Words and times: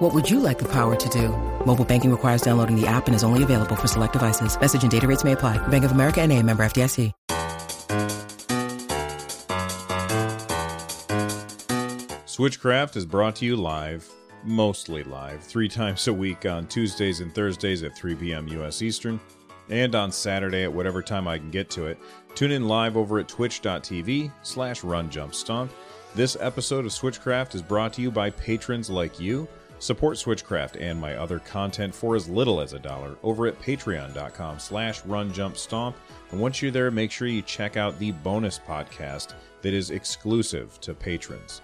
What 0.00 0.14
would 0.14 0.30
you 0.30 0.40
like 0.40 0.58
the 0.58 0.68
power 0.72 0.96
to 0.96 1.08
do? 1.10 1.28
Mobile 1.66 1.84
banking 1.84 2.10
requires 2.10 2.40
downloading 2.40 2.74
the 2.74 2.86
app 2.86 3.06
and 3.06 3.14
is 3.14 3.22
only 3.22 3.42
available 3.42 3.76
for 3.76 3.86
select 3.86 4.14
devices. 4.14 4.58
Message 4.58 4.80
and 4.80 4.90
data 4.90 5.06
rates 5.06 5.24
may 5.24 5.32
apply. 5.32 5.58
Bank 5.68 5.84
of 5.84 5.92
America 5.92 6.22
and 6.22 6.32
a 6.32 6.42
member 6.42 6.62
FDIC. 6.62 7.12
Switchcraft 12.24 12.96
is 12.96 13.04
brought 13.04 13.36
to 13.36 13.44
you 13.44 13.56
live, 13.56 14.08
mostly 14.42 15.02
live, 15.02 15.42
three 15.42 15.68
times 15.68 16.08
a 16.08 16.14
week 16.14 16.46
on 16.46 16.66
Tuesdays 16.66 17.20
and 17.20 17.34
Thursdays 17.34 17.82
at 17.82 17.94
3 17.94 18.14
p.m. 18.14 18.48
U.S. 18.48 18.80
Eastern, 18.80 19.20
and 19.68 19.94
on 19.94 20.10
Saturday 20.10 20.62
at 20.62 20.72
whatever 20.72 21.02
time 21.02 21.28
I 21.28 21.36
can 21.36 21.50
get 21.50 21.68
to 21.72 21.84
it. 21.84 21.98
Tune 22.34 22.52
in 22.52 22.66
live 22.66 22.96
over 22.96 23.18
at 23.18 23.28
twitch.tv 23.28 24.32
slash 24.40 24.80
runjumpstomp. 24.80 25.68
This 26.14 26.38
episode 26.40 26.86
of 26.86 26.92
Switchcraft 26.92 27.54
is 27.54 27.60
brought 27.60 27.92
to 27.92 28.00
you 28.00 28.10
by 28.10 28.30
patrons 28.30 28.88
like 28.88 29.20
you. 29.20 29.46
Support 29.80 30.18
Switchcraft 30.18 30.76
and 30.78 31.00
my 31.00 31.16
other 31.16 31.38
content 31.38 31.94
for 31.94 32.14
as 32.14 32.28
little 32.28 32.60
as 32.60 32.74
a 32.74 32.78
dollar 32.78 33.16
over 33.22 33.46
at 33.46 33.58
patreon.com 33.60 34.58
slash 34.58 35.00
runjumpstomp. 35.02 35.94
And 36.30 36.40
once 36.40 36.60
you're 36.60 36.70
there, 36.70 36.90
make 36.90 37.10
sure 37.10 37.26
you 37.26 37.40
check 37.40 37.78
out 37.78 37.98
the 37.98 38.12
bonus 38.12 38.58
podcast 38.58 39.32
that 39.62 39.72
is 39.72 39.90
exclusive 39.90 40.78
to 40.82 40.92
patrons. 40.92 41.62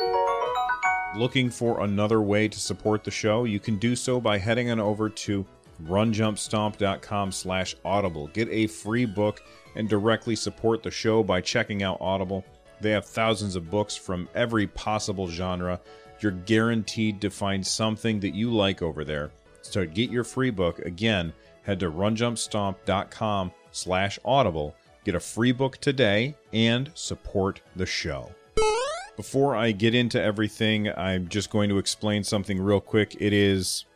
Looking 1.14 1.50
for 1.50 1.84
another 1.84 2.22
way 2.22 2.48
to 2.48 2.58
support 2.58 3.04
the 3.04 3.10
show? 3.10 3.44
You 3.44 3.60
can 3.60 3.76
do 3.76 3.94
so 3.94 4.18
by 4.18 4.38
heading 4.38 4.70
on 4.70 4.80
over 4.80 5.10
to 5.10 5.44
runjumpstomp.com 5.84 7.32
slash 7.32 7.76
audible. 7.84 8.28
Get 8.28 8.48
a 8.48 8.66
free 8.66 9.04
book 9.04 9.42
and 9.74 9.90
directly 9.90 10.36
support 10.36 10.82
the 10.82 10.90
show 10.90 11.22
by 11.22 11.42
checking 11.42 11.82
out 11.82 11.98
Audible. 12.00 12.44
They 12.80 12.90
have 12.90 13.06
thousands 13.06 13.56
of 13.56 13.70
books 13.70 13.94
from 13.94 14.28
every 14.34 14.66
possible 14.66 15.28
genre. 15.28 15.80
You're 16.20 16.32
guaranteed 16.32 17.20
to 17.20 17.30
find 17.30 17.66
something 17.66 18.20
that 18.20 18.34
you 18.34 18.50
like 18.50 18.82
over 18.82 19.04
there. 19.04 19.30
So 19.62 19.84
get 19.84 20.10
your 20.10 20.24
free 20.24 20.50
book, 20.50 20.78
again, 20.80 21.32
head 21.62 21.80
to 21.80 21.90
runjumpstomp.com 21.90 23.52
slash 23.72 24.18
audible. 24.24 24.74
Get 25.04 25.14
a 25.14 25.20
free 25.20 25.52
book 25.52 25.78
today 25.78 26.34
and 26.52 26.90
support 26.94 27.60
the 27.76 27.86
show. 27.86 28.30
Before 29.16 29.56
I 29.56 29.72
get 29.72 29.94
into 29.94 30.20
everything, 30.22 30.88
I'm 30.90 31.28
just 31.28 31.50
going 31.50 31.68
to 31.70 31.78
explain 31.78 32.22
something 32.22 32.60
real 32.60 32.80
quick. 32.80 33.16
It 33.18 33.32
is 33.32 33.86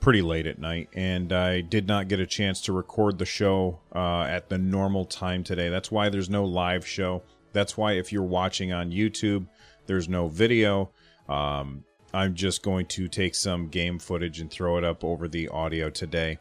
pretty 0.00 0.22
late 0.22 0.46
at 0.46 0.58
night, 0.58 0.88
and 0.94 1.32
I 1.32 1.60
did 1.60 1.86
not 1.86 2.08
get 2.08 2.20
a 2.20 2.26
chance 2.26 2.60
to 2.62 2.72
record 2.72 3.18
the 3.18 3.26
show 3.26 3.80
uh, 3.94 4.22
at 4.22 4.48
the 4.48 4.56
normal 4.58 5.04
time 5.04 5.44
today. 5.44 5.68
That's 5.68 5.90
why 5.90 6.08
there's 6.08 6.30
no 6.30 6.44
live 6.44 6.86
show. 6.86 7.22
That's 7.52 7.76
why 7.76 7.92
if 7.92 8.12
you're 8.12 8.22
watching 8.22 8.72
on 8.72 8.92
YouTube, 8.92 9.46
there's 9.86 10.08
no 10.08 10.28
video. 10.28 10.90
Um, 11.30 11.84
I'm 12.12 12.34
just 12.34 12.62
going 12.62 12.86
to 12.86 13.08
take 13.08 13.34
some 13.34 13.68
game 13.68 13.98
footage 13.98 14.40
and 14.40 14.50
throw 14.50 14.76
it 14.76 14.84
up 14.84 15.04
over 15.04 15.28
the 15.28 15.48
audio 15.48 15.88
today. 15.88 16.38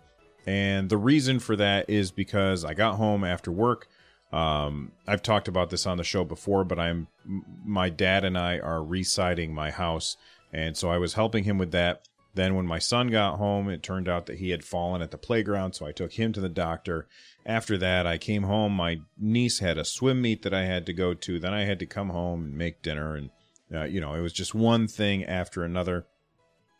And 0.48 0.90
the 0.90 0.98
reason 0.98 1.40
for 1.40 1.56
that 1.58 1.90
is 1.90 2.12
because 2.12 2.66
I 2.66 2.74
got 2.74 2.96
home 2.96 3.24
after 3.24 3.52
work. 3.52 3.88
Um, 4.32 4.92
I've 5.08 5.22
talked 5.22 5.48
about 5.48 5.70
this 5.70 5.86
on 5.86 5.98
the 5.98 6.04
show 6.04 6.24
before, 6.24 6.64
but 6.64 6.80
I'm 6.80 7.08
my 7.64 7.90
dad 7.90 8.24
and 8.24 8.38
I 8.38 8.60
are 8.60 8.84
residing 8.84 9.54
my 9.54 9.72
house, 9.72 10.18
and 10.54 10.78
so 10.78 10.90
I 10.90 10.98
was 10.98 11.14
helping 11.14 11.44
him 11.44 11.58
with 11.58 11.72
that. 11.72 12.08
Then, 12.36 12.54
when 12.56 12.68
my 12.68 12.78
son 12.78 13.08
got 13.08 13.38
home, 13.38 13.70
it 13.70 13.82
turned 13.82 14.08
out 14.08 14.28
that 14.28 14.38
he 14.38 14.52
had 14.52 14.64
fallen 14.64 15.02
at 15.02 15.10
the 15.10 15.18
playground, 15.18 15.74
so 15.74 15.88
I 15.88 15.92
took 15.92 16.14
him 16.14 16.32
to 16.34 16.42
the 16.42 16.48
doctor. 16.48 17.08
After 17.44 17.76
that, 17.80 18.06
I 18.06 18.20
came 18.20 18.44
home. 18.44 18.74
My 18.74 19.00
niece 19.18 19.60
had 19.60 19.80
a 19.80 19.84
swim 19.84 20.22
meet 20.22 20.44
that 20.44 20.54
I 20.54 20.66
had 20.66 20.86
to 20.86 20.94
go 20.94 21.16
to. 21.16 21.40
Then 21.40 21.54
I 21.54 21.64
had 21.64 21.80
to 21.80 21.88
come 21.88 22.10
home 22.10 22.46
and 22.46 22.54
make 22.56 22.84
dinner, 22.84 23.16
and 23.16 23.32
uh, 23.74 23.84
you 23.84 24.02
know, 24.02 24.14
it 24.14 24.22
was 24.22 24.34
just 24.34 24.56
one 24.56 24.88
thing 24.88 25.24
after 25.24 25.64
another. 25.64 26.06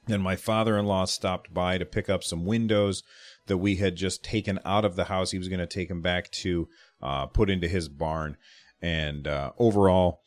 Then 0.08 0.22
my 0.22 0.36
father-in-law 0.36 1.06
stopped 1.06 1.54
by 1.54 1.78
to 1.78 1.86
pick 1.86 2.10
up 2.10 2.24
some 2.24 2.46
windows 2.46 3.04
that 3.48 3.58
we 3.58 3.76
had 3.76 3.96
just 3.96 4.24
taken 4.24 4.60
out 4.66 4.86
of 4.86 4.96
the 4.96 5.06
house. 5.06 5.32
He 5.32 5.38
was 5.38 5.50
going 5.50 5.60
to 5.60 5.68
take 5.68 5.90
them 5.90 6.02
back 6.02 6.32
to 6.32 6.68
uh, 7.02 7.28
put 7.28 7.50
into 7.50 7.68
his 7.68 7.90
barn. 7.90 8.38
And 8.82 9.28
uh, 9.28 9.52
overall, 9.60 10.22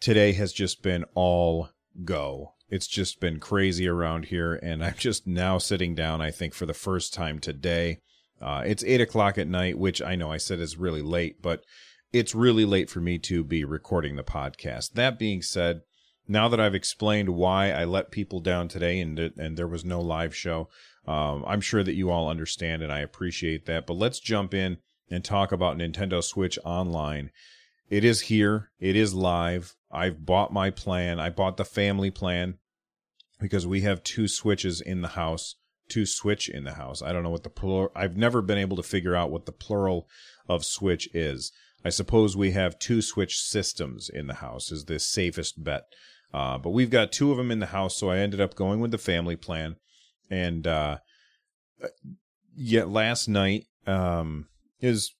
today 0.00 0.32
has 0.32 0.52
just 0.52 0.82
been 0.82 1.04
all 1.14 1.70
go. 2.04 2.54
It's 2.68 2.86
just 2.86 3.20
been 3.20 3.40
crazy 3.40 3.86
around 3.88 4.26
here, 4.26 4.54
and 4.54 4.84
I'm 4.84 4.96
just 4.96 5.26
now 5.26 5.58
sitting 5.58 5.94
down. 5.94 6.20
I 6.20 6.30
think 6.30 6.54
for 6.54 6.66
the 6.66 6.74
first 6.74 7.14
time 7.14 7.38
today. 7.38 8.00
Uh, 8.42 8.62
it's 8.66 8.84
eight 8.84 9.00
o'clock 9.00 9.38
at 9.38 9.46
night, 9.46 9.78
which 9.78 10.02
I 10.02 10.16
know 10.16 10.30
I 10.30 10.38
said 10.38 10.58
is 10.58 10.76
really 10.76 11.02
late, 11.02 11.40
but 11.40 11.64
it's 12.12 12.34
really 12.34 12.64
late 12.64 12.90
for 12.90 13.00
me 13.00 13.18
to 13.20 13.44
be 13.44 13.64
recording 13.64 14.16
the 14.16 14.24
podcast. 14.24 14.92
That 14.94 15.18
being 15.18 15.40
said, 15.40 15.82
now 16.26 16.48
that 16.48 16.60
I've 16.60 16.74
explained 16.74 17.30
why 17.30 17.70
I 17.70 17.84
let 17.84 18.10
people 18.10 18.40
down 18.40 18.68
today 18.68 19.00
and 19.00 19.18
and 19.18 19.56
there 19.56 19.68
was 19.68 19.84
no 19.84 20.00
live 20.00 20.34
show, 20.34 20.68
um, 21.06 21.44
I'm 21.46 21.60
sure 21.60 21.82
that 21.82 21.94
you 21.94 22.10
all 22.10 22.28
understand 22.28 22.82
and 22.82 22.92
I 22.92 23.00
appreciate 23.00 23.66
that. 23.66 23.86
But 23.86 23.94
let's 23.94 24.20
jump 24.20 24.54
in 24.54 24.78
and 25.10 25.24
talk 25.24 25.52
about 25.52 25.76
Nintendo 25.76 26.22
Switch 26.22 26.58
Online. 26.64 27.30
It 27.90 28.04
is 28.04 28.22
here. 28.22 28.70
It 28.80 28.96
is 28.96 29.14
live. 29.14 29.76
I've 29.90 30.24
bought 30.24 30.52
my 30.52 30.70
plan. 30.70 31.20
I 31.20 31.30
bought 31.30 31.56
the 31.56 31.64
family 31.64 32.10
plan 32.10 32.58
because 33.38 33.66
we 33.66 33.82
have 33.82 34.02
two 34.02 34.26
Switches 34.26 34.80
in 34.80 35.02
the 35.02 35.08
house. 35.08 35.56
Two 35.88 36.06
Switch 36.06 36.48
in 36.48 36.64
the 36.64 36.74
house. 36.74 37.02
I 37.02 37.12
don't 37.12 37.22
know 37.22 37.30
what 37.30 37.42
the 37.42 37.50
plural. 37.50 37.92
I've 37.94 38.16
never 38.16 38.40
been 38.40 38.56
able 38.56 38.78
to 38.78 38.82
figure 38.82 39.14
out 39.14 39.30
what 39.30 39.44
the 39.44 39.52
plural 39.52 40.08
of 40.48 40.64
Switch 40.64 41.08
is. 41.14 41.52
I 41.84 41.90
suppose 41.90 42.34
we 42.34 42.52
have 42.52 42.78
two 42.78 43.02
Switch 43.02 43.38
systems 43.38 44.08
in 44.08 44.26
the 44.26 44.34
house. 44.34 44.72
Is 44.72 44.86
the 44.86 44.98
safest 44.98 45.62
bet. 45.62 45.84
Uh, 46.34 46.58
but 46.58 46.70
we've 46.70 46.90
got 46.90 47.12
two 47.12 47.30
of 47.30 47.36
them 47.36 47.52
in 47.52 47.60
the 47.60 47.66
house, 47.66 47.96
so 47.96 48.10
I 48.10 48.18
ended 48.18 48.40
up 48.40 48.56
going 48.56 48.80
with 48.80 48.90
the 48.90 48.98
family 48.98 49.36
plan. 49.36 49.76
And 50.28 50.66
uh, 50.66 50.98
yet 52.56 52.88
last 52.88 53.28
night, 53.28 53.66
um, 53.86 54.48
is 54.80 55.14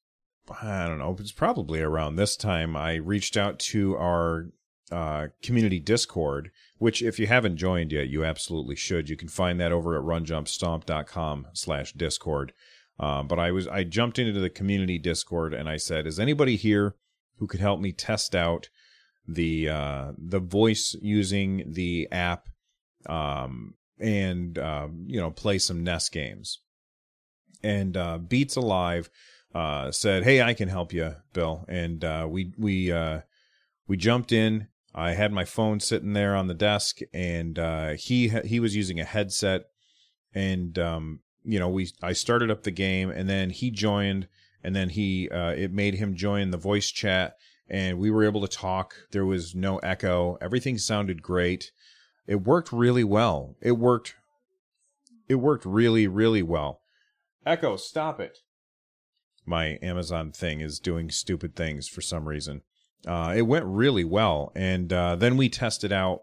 I 0.61 0.89
don't 0.89 0.99
know, 0.99 1.17
it's 1.21 1.31
probably 1.31 1.81
around 1.81 2.17
this 2.17 2.37
time 2.37 2.77
I 2.77 2.95
reached 2.95 3.37
out 3.37 3.61
to 3.61 3.97
our 3.97 4.47
uh, 4.91 5.29
community 5.41 5.79
Discord, 5.79 6.51
which 6.79 7.01
if 7.01 7.21
you 7.21 7.29
haven't 7.29 7.59
joined 7.59 7.93
yet, 7.93 8.09
you 8.09 8.25
absolutely 8.25 8.75
should. 8.75 9.09
You 9.09 9.17
can 9.17 9.29
find 9.29 9.61
that 9.61 9.71
over 9.71 9.97
at 9.97 10.03
runjumpstomp.com 10.03 11.47
slash 11.53 11.93
discord. 11.93 12.53
Uh, 12.99 13.23
but 13.23 13.39
I 13.39 13.53
was 13.53 13.69
I 13.69 13.85
jumped 13.85 14.19
into 14.19 14.41
the 14.41 14.51
community 14.51 14.99
Discord 14.99 15.55
and 15.55 15.69
I 15.69 15.77
said, 15.77 16.09
is 16.09 16.19
anybody 16.19 16.57
here 16.57 16.97
who 17.39 17.47
could 17.47 17.61
help 17.61 17.81
me 17.81 17.93
test 17.93 18.35
out 18.35 18.69
the 19.27 19.69
uh, 19.69 20.12
the 20.19 20.41
voice 20.41 20.97
using 21.01 21.65
the 21.73 22.09
app 22.12 22.49
um, 23.09 23.75
and 23.99 24.59
uh, 24.59 24.89
you 25.07 25.21
know 25.21 25.31
play 25.31 25.59
some 25.59 25.85
NES 25.85 26.09
games? 26.09 26.61
And 27.63 27.97
uh, 27.97 28.19
Beats 28.19 28.57
Alive 28.57 29.09
uh, 29.55 29.91
said, 29.93 30.25
"Hey, 30.25 30.43
I 30.43 30.53
can 30.55 30.69
help 30.69 30.93
you, 30.93 31.15
Bill." 31.33 31.65
And 31.69 32.05
uh, 32.05 32.27
we 32.29 32.53
we 32.59 32.93
uh, 32.93 33.21
we 33.87 33.97
jumped 33.97 34.33
in. 34.33 34.69
I 34.95 35.13
had 35.13 35.33
my 35.33 35.45
phone 35.45 35.81
sitting 35.81 36.13
there 36.13 36.37
on 36.37 36.47
the 36.47 36.55
desk, 36.55 37.01
and 37.13 37.59
uh, 37.59 37.91
he 37.93 38.29
he 38.29 38.61
was 38.61 38.77
using 38.77 39.01
a 39.01 39.05
headset, 39.05 39.63
and 40.33 40.79
um, 40.79 41.21
you 41.45 41.59
know 41.59 41.69
we 41.69 41.89
I 42.03 42.13
started 42.13 42.51
up 42.51 42.63
the 42.63 42.71
game, 42.71 43.11
and 43.11 43.29
then 43.29 43.51
he 43.51 43.71
joined, 43.71 44.29
and 44.63 44.75
then 44.75 44.91
he 44.91 45.29
uh, 45.31 45.51
it 45.51 45.73
made 45.73 45.95
him 45.95 46.15
join 46.15 46.51
the 46.51 46.59
voice 46.59 46.91
chat, 46.91 47.37
and 47.69 47.99
we 47.99 48.11
were 48.11 48.25
able 48.25 48.41
to 48.41 48.49
talk. 48.49 48.95
There 49.13 49.27
was 49.27 49.55
no 49.55 49.78
echo. 49.78 50.39
Everything 50.41 50.78
sounded 50.78 51.22
great. 51.22 51.72
It 52.27 52.43
worked 52.43 52.72
really 52.72 53.05
well. 53.05 53.57
It 53.61 53.72
worked. 53.72 54.15
It 55.28 55.37
worked 55.37 55.65
really 55.65 56.07
really 56.07 56.43
well. 56.43 56.81
Echo, 57.47 57.77
stop 57.77 58.21
it 58.21 58.39
my 59.47 59.78
Amazon 59.83 60.33
thing 60.33 60.61
is 60.61 60.78
doing 60.78 61.11
stupid 61.11 61.55
things 61.55 61.89
for 61.89 62.01
some 62.01 62.28
reason. 62.28 62.63
Uh, 63.07 63.34
it 63.37 63.43
went 63.43 63.67
really 63.67 64.05
well, 64.05 64.51
and 64.55 64.93
uh, 64.93 65.17
then 65.17 65.37
we 65.37 65.49
tested 65.49 65.93
out 65.93 66.22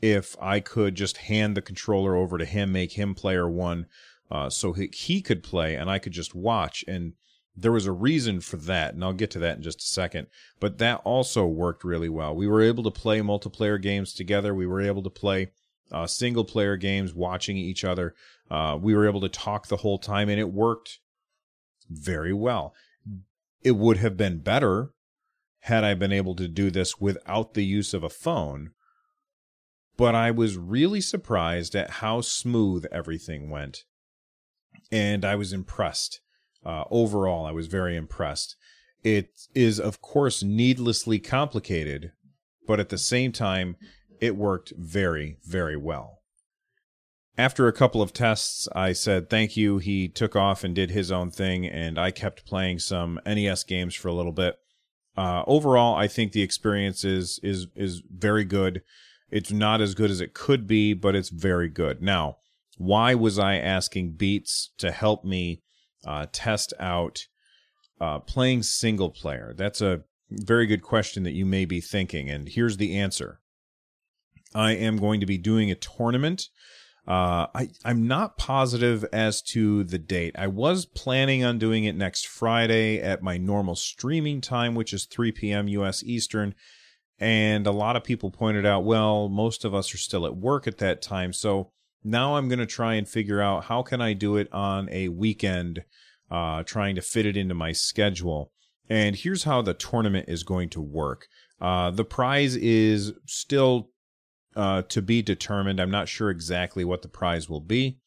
if 0.00 0.36
I 0.40 0.60
could 0.60 0.94
just 0.94 1.16
hand 1.18 1.56
the 1.56 1.62
controller 1.62 2.14
over 2.16 2.38
to 2.38 2.44
him, 2.44 2.72
make 2.72 2.92
him 2.92 3.14
player 3.14 3.48
one, 3.48 3.86
uh, 4.30 4.48
so 4.50 4.72
he, 4.72 4.88
he 4.92 5.20
could 5.20 5.42
play 5.42 5.74
and 5.74 5.90
I 5.90 5.98
could 5.98 6.12
just 6.12 6.34
watch. 6.34 6.84
And 6.88 7.14
there 7.54 7.72
was 7.72 7.86
a 7.86 7.92
reason 7.92 8.40
for 8.40 8.56
that, 8.56 8.94
and 8.94 9.04
I'll 9.04 9.12
get 9.12 9.30
to 9.32 9.38
that 9.40 9.56
in 9.56 9.62
just 9.62 9.82
a 9.82 9.86
second. 9.86 10.28
But 10.58 10.78
that 10.78 11.00
also 11.04 11.46
worked 11.46 11.84
really 11.84 12.08
well. 12.08 12.34
We 12.34 12.46
were 12.46 12.62
able 12.62 12.82
to 12.84 12.90
play 12.90 13.20
multiplayer 13.20 13.80
games 13.80 14.14
together. 14.14 14.54
We 14.54 14.66
were 14.66 14.80
able 14.80 15.02
to 15.02 15.10
play 15.10 15.52
uh, 15.90 16.06
single 16.06 16.44
player 16.44 16.76
games, 16.76 17.12
watching 17.12 17.58
each 17.58 17.84
other. 17.84 18.14
Uh, 18.50 18.78
we 18.80 18.94
were 18.94 19.06
able 19.06 19.20
to 19.20 19.28
talk 19.28 19.66
the 19.66 19.78
whole 19.78 19.98
time, 19.98 20.28
and 20.28 20.40
it 20.40 20.52
worked 20.52 21.00
very 21.90 22.32
well. 22.32 22.74
it 23.62 23.72
would 23.72 23.98
have 23.98 24.16
been 24.16 24.38
better 24.38 24.92
had 25.60 25.84
I 25.84 25.94
been 25.94 26.12
able 26.12 26.34
to 26.36 26.48
do 26.48 26.70
this 26.70 27.00
without 27.00 27.54
the 27.54 27.64
use 27.64 27.94
of 27.94 28.02
a 28.02 28.08
phone. 28.08 28.70
But 29.96 30.14
I 30.14 30.30
was 30.30 30.56
really 30.56 31.00
surprised 31.00 31.76
at 31.76 31.90
how 31.90 32.22
smooth 32.22 32.86
everything 32.90 33.50
went. 33.50 33.84
And 34.90 35.24
I 35.24 35.36
was 35.36 35.52
impressed. 35.52 36.21
Uh, 36.64 36.84
overall, 36.90 37.46
I 37.46 37.52
was 37.52 37.66
very 37.66 37.96
impressed. 37.96 38.56
It 39.02 39.30
is, 39.54 39.80
of 39.80 40.00
course, 40.00 40.42
needlessly 40.42 41.18
complicated, 41.18 42.12
but 42.66 42.78
at 42.78 42.88
the 42.88 42.98
same 42.98 43.32
time, 43.32 43.76
it 44.20 44.36
worked 44.36 44.72
very, 44.76 45.38
very 45.44 45.76
well. 45.76 46.20
After 47.36 47.66
a 47.66 47.72
couple 47.72 48.02
of 48.02 48.12
tests, 48.12 48.68
I 48.74 48.92
said 48.92 49.28
thank 49.28 49.56
you. 49.56 49.78
He 49.78 50.06
took 50.06 50.36
off 50.36 50.62
and 50.62 50.74
did 50.74 50.90
his 50.90 51.10
own 51.10 51.30
thing, 51.30 51.66
and 51.66 51.98
I 51.98 52.10
kept 52.10 52.46
playing 52.46 52.78
some 52.78 53.18
NES 53.26 53.64
games 53.64 53.94
for 53.94 54.08
a 54.08 54.12
little 54.12 54.32
bit. 54.32 54.56
Uh, 55.16 55.42
overall, 55.46 55.96
I 55.96 56.08
think 56.08 56.32
the 56.32 56.42
experience 56.42 57.04
is 57.04 57.40
is 57.42 57.66
is 57.74 58.02
very 58.10 58.44
good. 58.44 58.82
It's 59.30 59.50
not 59.50 59.80
as 59.80 59.94
good 59.94 60.10
as 60.10 60.20
it 60.20 60.34
could 60.34 60.66
be, 60.66 60.92
but 60.92 61.16
it's 61.16 61.30
very 61.30 61.68
good. 61.68 62.02
Now, 62.02 62.36
why 62.76 63.14
was 63.14 63.38
I 63.38 63.56
asking 63.56 64.12
Beats 64.12 64.70
to 64.78 64.90
help 64.90 65.24
me 65.24 65.62
uh, 66.06 66.26
test 66.32 66.72
out 66.78 67.26
uh, 68.00 68.18
playing 68.20 68.62
single 68.62 69.10
player? 69.10 69.54
That's 69.56 69.80
a 69.80 70.02
very 70.30 70.66
good 70.66 70.82
question 70.82 71.22
that 71.24 71.32
you 71.32 71.44
may 71.44 71.64
be 71.64 71.80
thinking, 71.80 72.30
and 72.30 72.48
here's 72.48 72.76
the 72.76 72.96
answer. 72.98 73.40
I 74.54 74.72
am 74.72 74.98
going 74.98 75.20
to 75.20 75.26
be 75.26 75.38
doing 75.38 75.70
a 75.70 75.74
tournament. 75.74 76.48
Uh, 77.06 77.46
I, 77.54 77.70
I'm 77.84 78.06
not 78.06 78.38
positive 78.38 79.04
as 79.12 79.42
to 79.42 79.82
the 79.82 79.98
date. 79.98 80.36
I 80.38 80.46
was 80.46 80.86
planning 80.86 81.42
on 81.42 81.58
doing 81.58 81.84
it 81.84 81.96
next 81.96 82.28
Friday 82.28 83.00
at 83.00 83.22
my 83.22 83.38
normal 83.38 83.74
streaming 83.74 84.40
time, 84.40 84.74
which 84.74 84.92
is 84.92 85.06
3 85.06 85.32
p.m. 85.32 85.68
U.S. 85.68 86.04
Eastern. 86.04 86.54
And 87.18 87.66
a 87.66 87.72
lot 87.72 87.96
of 87.96 88.04
people 88.04 88.30
pointed 88.30 88.66
out, 88.66 88.84
well, 88.84 89.28
most 89.28 89.64
of 89.64 89.74
us 89.74 89.92
are 89.94 89.98
still 89.98 90.26
at 90.26 90.36
work 90.36 90.66
at 90.66 90.78
that 90.78 91.02
time. 91.02 91.32
So 91.32 91.72
now 92.04 92.36
I'm 92.36 92.48
going 92.48 92.58
to 92.58 92.66
try 92.66 92.94
and 92.94 93.08
figure 93.08 93.40
out 93.40 93.64
how 93.64 93.82
can 93.82 94.00
I 94.00 94.12
do 94.12 94.36
it 94.36 94.52
on 94.52 94.88
a 94.90 95.08
weekend, 95.08 95.84
uh, 96.30 96.62
trying 96.64 96.94
to 96.96 97.02
fit 97.02 97.26
it 97.26 97.36
into 97.36 97.54
my 97.54 97.72
schedule. 97.72 98.52
And 98.88 99.16
here's 99.16 99.44
how 99.44 99.62
the 99.62 99.74
tournament 99.74 100.28
is 100.28 100.42
going 100.42 100.68
to 100.70 100.80
work. 100.80 101.28
Uh, 101.60 101.90
the 101.90 102.04
prize 102.04 102.56
is 102.56 103.12
still 103.26 103.90
uh, 104.56 104.82
to 104.82 105.00
be 105.00 105.22
determined. 105.22 105.80
I'm 105.80 105.90
not 105.90 106.08
sure 106.08 106.30
exactly 106.30 106.84
what 106.84 107.02
the 107.02 107.08
prize 107.08 107.48
will 107.48 107.60
be, 107.60 107.98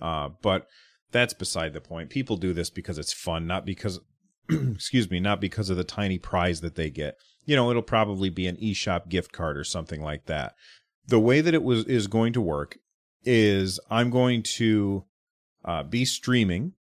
uh, 0.00 0.30
but 0.42 0.66
that's 1.10 1.34
beside 1.34 1.72
the 1.72 1.80
point. 1.80 2.10
People 2.10 2.36
do 2.36 2.52
this 2.52 2.70
because 2.70 2.98
it's 2.98 3.12
fun, 3.12 3.46
not 3.46 3.66
because, 3.66 4.00
excuse 4.48 5.10
me, 5.10 5.18
not 5.18 5.40
because 5.40 5.70
of 5.70 5.76
the 5.76 5.84
tiny 5.84 6.18
prize 6.18 6.60
that 6.60 6.76
they 6.76 6.88
get. 6.88 7.16
You 7.44 7.56
know, 7.56 7.68
it'll 7.70 7.82
probably 7.82 8.30
be 8.30 8.46
an 8.46 8.56
eShop 8.56 9.08
gift 9.08 9.32
card 9.32 9.58
or 9.58 9.64
something 9.64 10.00
like 10.02 10.26
that. 10.26 10.54
The 11.08 11.18
way 11.18 11.40
that 11.40 11.54
it 11.54 11.64
was 11.64 11.84
is 11.86 12.06
going 12.06 12.32
to 12.34 12.40
work 12.40 12.78
is 13.24 13.78
I'm 13.90 14.10
going 14.10 14.42
to 14.56 15.04
uh, 15.64 15.82
be 15.82 16.04
streaming. 16.04 16.72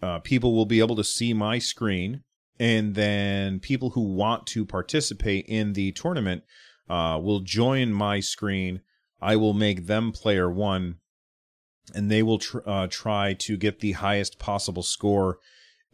Uh, 0.00 0.20
people 0.20 0.54
will 0.54 0.66
be 0.66 0.80
able 0.80 0.96
to 0.96 1.04
see 1.04 1.32
my 1.32 1.58
screen, 1.58 2.22
and 2.58 2.94
then 2.94 3.58
people 3.60 3.90
who 3.90 4.14
want 4.14 4.46
to 4.48 4.64
participate 4.64 5.46
in 5.46 5.72
the 5.72 5.92
tournament 5.92 6.44
uh, 6.88 7.18
will 7.22 7.40
join 7.40 7.92
my 7.92 8.20
screen. 8.20 8.80
I 9.20 9.36
will 9.36 9.54
make 9.54 9.86
them 9.86 10.12
player 10.12 10.50
one, 10.50 10.98
and 11.94 12.10
they 12.10 12.22
will 12.22 12.38
tr- 12.38 12.58
uh, 12.64 12.86
try 12.88 13.34
to 13.34 13.56
get 13.56 13.80
the 13.80 13.92
highest 13.92 14.38
possible 14.38 14.84
score 14.84 15.38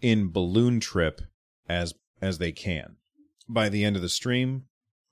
in 0.02 0.30
Balloon 0.30 0.80
Trip 0.80 1.22
as 1.68 1.94
as 2.20 2.38
they 2.38 2.52
can. 2.52 2.96
By 3.48 3.68
the 3.68 3.84
end 3.84 3.96
of 3.96 4.02
the 4.02 4.08
stream, 4.08 4.64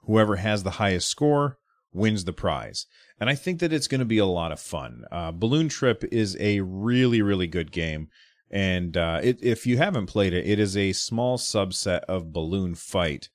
whoever 0.05 0.37
has 0.37 0.63
the 0.63 0.73
highest 0.73 1.09
score 1.09 1.59
wins 1.93 2.25
the 2.25 2.33
prize. 2.33 2.87
And 3.21 3.29
I 3.31 3.35
think 3.35 3.61
that 3.61 3.73
it's 3.73 3.89
going 3.89 4.01
to 4.01 4.05
be 4.05 4.19
a 4.19 4.27
lot 4.27 4.53
of 4.53 4.61
fun. 4.61 5.05
Uh, 5.11 5.31
Balloon 5.33 5.69
Trip 5.69 6.05
is 6.11 6.37
a 6.41 6.61
really, 6.61 7.23
really 7.23 7.47
good 7.47 7.73
game. 7.73 8.09
And 8.51 8.97
uh, 8.97 9.21
it, 9.23 9.39
if 9.43 9.67
you 9.67 9.79
haven't 9.79 10.07
played 10.07 10.33
it, 10.33 10.47
it 10.47 10.59
is 10.59 10.77
a 10.77 10.93
small 10.93 11.39
subset 11.39 12.01
of 12.01 12.33
Balloon 12.33 12.75
Fight 12.75 13.29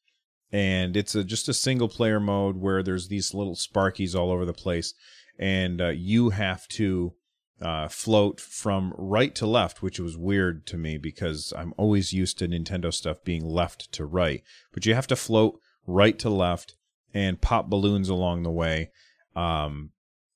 and 0.51 0.95
it's 0.95 1.15
a, 1.15 1.23
just 1.23 1.49
a 1.49 1.53
single 1.53 1.89
player 1.89 2.19
mode 2.19 2.57
where 2.57 2.81
there's 2.81 3.07
these 3.07 3.33
little 3.33 3.55
sparkies 3.55 4.15
all 4.15 4.31
over 4.31 4.45
the 4.45 4.53
place 4.53 4.93
and 5.37 5.81
uh, 5.81 5.89
you 5.89 6.29
have 6.29 6.67
to 6.67 7.13
uh, 7.61 7.87
float 7.87 8.39
from 8.39 8.93
right 8.97 9.33
to 9.35 9.47
left 9.47 9.81
which 9.81 9.99
was 9.99 10.15
weird 10.15 10.65
to 10.67 10.77
me 10.77 10.97
because 10.97 11.51
i'm 11.57 11.73
always 11.75 12.13
used 12.13 12.37
to 12.37 12.47
nintendo 12.47 12.93
stuff 12.93 13.23
being 13.23 13.43
left 13.43 13.91
to 13.91 14.05
right 14.05 14.43
but 14.71 14.85
you 14.85 14.93
have 14.93 15.07
to 15.07 15.15
float 15.15 15.59
right 15.87 16.19
to 16.19 16.29
left 16.29 16.75
and 17.13 17.41
pop 17.41 17.69
balloons 17.69 18.09
along 18.09 18.43
the 18.43 18.51
way 18.51 18.91
um, 19.35 19.91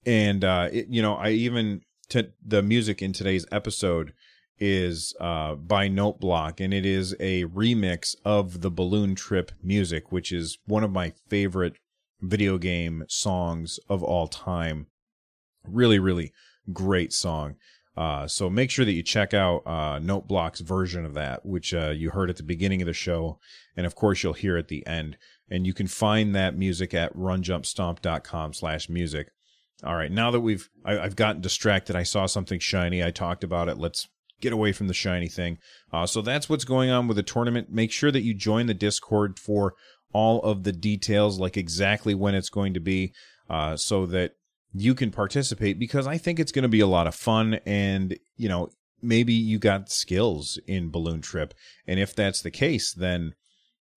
and 0.06 0.44
uh, 0.44 0.70
it, 0.72 0.88
you 0.90 1.02
know 1.02 1.16
i 1.16 1.30
even 1.30 1.82
t- 2.10 2.30
the 2.46 2.62
music 2.62 3.02
in 3.02 3.14
today's 3.14 3.46
episode 3.52 4.14
is 4.62 5.16
uh, 5.20 5.56
by 5.56 5.90
Noteblock, 5.90 6.64
and 6.64 6.72
it 6.72 6.86
is 6.86 7.16
a 7.20 7.46
remix 7.46 8.16
of 8.24 8.62
the 8.62 8.70
Balloon 8.70 9.16
Trip 9.16 9.52
music, 9.64 10.12
which 10.12 10.32
is 10.32 10.60
one 10.68 10.84
of 10.84 10.92
my 10.92 11.14
favorite 11.28 11.74
video 12.22 12.60
game 12.60 13.04
songs 13.10 13.80
of 13.90 14.04
all 14.04 14.28
time. 14.28 14.86
Really, 15.68 15.98
really 15.98 16.32
great 16.72 17.12
song. 17.12 17.56
Uh, 17.98 18.28
so 18.28 18.50
make 18.50 18.70
sure 18.70 18.86
that 18.86 18.94
you 18.94 19.04
check 19.04 19.34
out 19.34 19.64
uh, 19.66 20.00
Noteblock's 20.00 20.62
version 20.62 21.06
of 21.06 21.16
that, 21.16 21.46
which 21.46 21.74
uh, 21.74 21.90
you 21.90 22.12
heard 22.12 22.30
at 22.30 22.38
the 22.38 22.44
beginning 22.44 22.82
of 22.82 22.86
the 22.86 22.94
show, 22.94 23.40
and 23.76 23.86
of 23.86 23.96
course 23.96 24.24
you'll 24.24 24.34
hear 24.34 24.58
at 24.58 24.70
the 24.70 24.86
end. 24.86 25.18
And 25.52 25.68
you 25.68 25.74
can 25.74 25.88
find 25.88 26.34
that 26.34 26.58
music 26.58 26.94
at 26.94 27.16
runjumpstomp.com 27.16 28.54
slash 28.54 28.90
music 28.90 29.28
All 29.84 29.96
right, 29.96 30.12
now 30.12 30.32
that 30.32 30.40
we've 30.40 30.70
I, 30.86 30.94
have 30.94 31.16
gotten 31.16 31.42
distracted, 31.42 31.96
I 31.96 32.04
saw 32.04 32.26
something 32.26 32.60
shiny. 32.60 33.04
I 33.04 33.12
talked 33.12 33.44
about 33.44 33.68
it. 33.68 33.78
Let's 33.78 34.08
get 34.40 34.54
away 34.54 34.72
from 34.72 34.88
the 34.88 34.94
shiny 34.94 35.28
thing. 35.28 35.58
Uh, 35.94 36.06
so 36.06 36.22
that's 36.22 36.50
what's 36.50 36.66
going 36.66 36.90
on 36.90 37.08
with 37.08 37.18
the 37.18 37.24
tournament. 37.24 37.72
Make 37.72 37.92
sure 37.92 38.12
that 38.12 38.24
you 38.24 38.34
join 38.34 38.66
the 38.66 38.74
Discord 38.74 39.38
for 39.38 39.76
all 40.14 40.42
of 40.42 40.64
the 40.64 40.72
details, 40.72 41.40
like 41.40 41.58
exactly 41.58 42.16
when 42.16 42.36
it's 42.36 42.50
going 42.50 42.74
to 42.74 42.80
be, 42.80 43.14
uh, 43.50 43.78
so 43.78 44.06
that 44.08 44.32
you 44.74 44.96
can 44.96 45.12
participate 45.12 45.80
because 45.80 46.08
I 46.08 46.18
think 46.18 46.40
it's 46.40 46.52
going 46.52 46.64
to 46.64 46.70
be 46.70 46.80
a 46.80 46.88
lot 46.88 47.08
of 47.08 47.16
fun. 47.16 47.60
And, 47.66 48.18
you 48.38 48.50
know, 48.50 48.70
maybe 49.02 49.34
you 49.34 49.60
got 49.60 49.92
skills 49.92 50.60
in 50.68 50.92
Balloon 50.92 51.22
Trip. 51.22 51.54
And 51.88 52.00
if 52.00 52.16
that's 52.16 52.42
the 52.42 52.52
case, 52.52 52.94
then, 52.94 53.34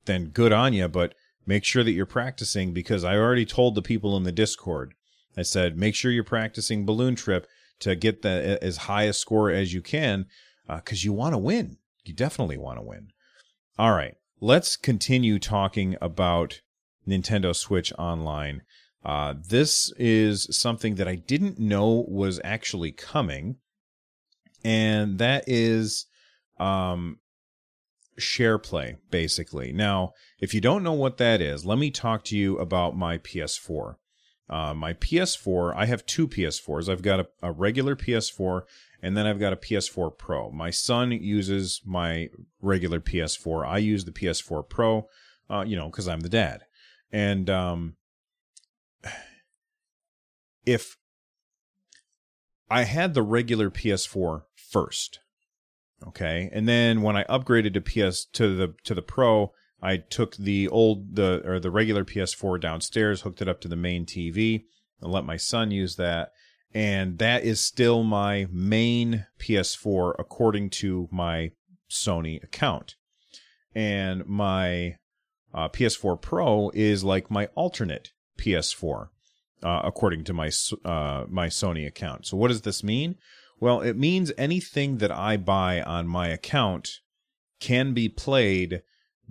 then 0.05 0.27
good 0.27 0.53
on 0.53 0.73
you. 0.73 0.89
But 0.89 1.15
make 1.46 1.64
sure 1.64 1.85
that 1.85 1.93
you're 1.93 2.06
practicing 2.06 2.72
because 2.72 3.05
I 3.05 3.17
already 3.17 3.44
told 3.44 3.74
the 3.74 3.82
people 3.82 4.17
in 4.17 4.22
the 4.22 4.32
Discord, 4.32 4.94
I 5.36 5.43
said, 5.43 5.77
make 5.77 5.94
sure 5.94 6.10
you're 6.10 6.24
practicing 6.24 6.86
Balloon 6.86 7.15
Trip 7.17 7.46
to 7.81 7.96
get 7.96 8.22
the 8.22 8.58
as 8.63 8.77
high 8.79 9.05
a 9.05 9.13
score 9.13 9.51
as 9.51 9.74
you 9.74 9.82
can 9.82 10.27
because 10.67 11.05
uh, 11.05 11.05
you 11.05 11.13
want 11.13 11.34
to 11.34 11.39
win. 11.39 11.79
You 12.05 12.15
definitely 12.15 12.58
want 12.58 12.79
to 12.79 12.84
win. 12.84 13.08
All 13.79 13.93
right, 13.93 14.15
let's 14.41 14.77
continue 14.77 15.39
talking 15.39 15.96
about 16.01 16.60
Nintendo 17.06 17.55
Switch 17.55 17.93
Online. 17.98 18.63
Uh, 19.05 19.34
this 19.48 19.93
is 19.98 20.46
something 20.56 20.94
that 20.94 21.08
I 21.08 21.17
didn't 21.17 21.58
know 21.58 22.05
was 22.08 22.41
actually 22.44 22.93
coming, 22.93 23.56
and 24.65 25.19
that 25.19 25.44
is 25.46 26.06
um, 26.58 27.19
share 28.19 28.59
play, 28.59 28.97
basically. 29.11 29.73
Now, 29.73 30.13
if 30.39 30.55
you 30.55 30.61
don't 30.61 30.83
know 30.83 30.93
what 30.93 31.19
that 31.19 31.41
is, 31.41 31.65
let 31.65 31.79
me 31.79 31.91
talk 31.91 32.25
to 32.25 32.37
you 32.37 32.59
about 32.59 32.97
my 32.97 33.19
PS4. 33.19 33.97
Uh, 34.49 34.75
my 34.75 34.93
PS4, 34.93 35.75
I 35.75 35.87
have 35.87 36.05
two 36.05 36.29
PS4s. 36.29 36.89
I've 36.89 37.03
got 37.03 37.21
a, 37.21 37.27
a, 37.43 37.51
regular 37.51 37.97
PS4 37.97 38.63
and 39.03 39.17
then 39.17 39.27
I've 39.27 39.41
got 39.41 39.55
a 39.55 39.56
PS4 39.56 40.17
Pro. 40.19 40.51
My 40.51 40.71
son 40.71 41.13
uses 41.13 41.81
my 41.85 42.29
regular 42.61 43.01
PS4. 43.01 43.67
I 43.67 43.79
use 43.79 44.05
the 44.05 44.13
PS4 44.13 44.69
Pro, 44.69 45.09
uh, 45.49 45.65
you 45.67 45.77
know, 45.77 45.87
because 45.87 46.09
I'm 46.09 46.21
the 46.21 46.29
dad. 46.29 46.65
And 47.11 47.49
um, 47.49 47.97
if 50.67 50.99
I 52.71 52.85
had 52.85 53.15
the 53.15 53.23
regular 53.23 53.71
PS4 53.71 54.43
first, 54.56 55.21
okay, 56.08 56.51
and 56.53 56.69
then 56.69 57.03
when 57.03 57.17
I 57.17 57.25
upgraded 57.25 57.75
to 57.75 57.81
PS 57.81 58.25
to 58.32 58.55
the 58.55 58.75
to 58.84 58.94
the 58.94 59.03
Pro, 59.03 59.53
I 59.82 59.99
took 59.99 60.37
the 60.37 60.69
old 60.69 61.17
the 61.17 61.43
or 61.44 61.61
the 61.61 61.70
regular 61.70 62.05
PS4 62.05 62.61
downstairs, 62.61 63.20
hooked 63.20 63.43
it 63.43 63.49
up 63.49 63.61
to 63.63 63.69
the 63.69 63.77
main 63.77 64.06
TV, 64.06 64.65
and 65.01 65.13
let 65.13 65.25
my 65.25 65.37
son 65.37 65.70
use 65.70 65.96
that. 65.96 66.32
And 66.73 67.19
that 67.19 67.44
is 67.44 67.61
still 67.61 68.03
my 68.03 68.49
main 68.51 69.27
PS4 69.39 70.15
according 70.19 70.70
to 70.70 71.08
my 71.13 71.53
Sony 71.89 72.43
account. 72.43 72.96
And 73.75 74.27
my 74.27 74.96
uh, 75.53 75.69
PS4 75.69 76.20
Pro 76.20 76.70
is 76.75 77.05
like 77.05 77.31
my 77.31 77.46
alternate 77.55 78.11
PS4, 78.39 79.08
uh, 79.63 79.82
according 79.84 80.25
to 80.25 80.32
my 80.32 80.51
uh, 80.84 81.25
my 81.29 81.49
Sony 81.49 81.87
account. 81.87 82.27
So 82.27 82.37
what 82.37 82.49
does 82.49 82.63
this 82.63 82.82
mean? 82.82 83.17
Well, 83.61 83.81
it 83.81 83.96
means 83.96 84.32
anything 84.37 84.99
that 84.99 85.13
I 85.13 85.37
buy 85.37 85.81
on 85.81 86.06
my 86.06 86.29
account 86.29 87.01
can 87.61 87.94
be 87.94 88.08
played 88.08 88.82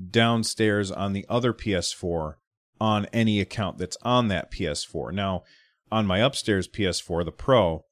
downstairs 0.10 0.92
on 0.92 1.14
the 1.14 1.26
other 1.30 1.54
PS4 1.54 2.36
on 2.80 3.06
any 3.14 3.40
account 3.40 3.78
that's 3.78 3.98
on 4.02 4.28
that 4.30 4.52
PS4. 4.52 5.14
Now, 5.14 5.44
on 5.92 6.08
my 6.08 6.20
upstairs 6.20 6.68
PS4, 6.68 7.26
the 7.26 7.32
Pro, 7.32 7.86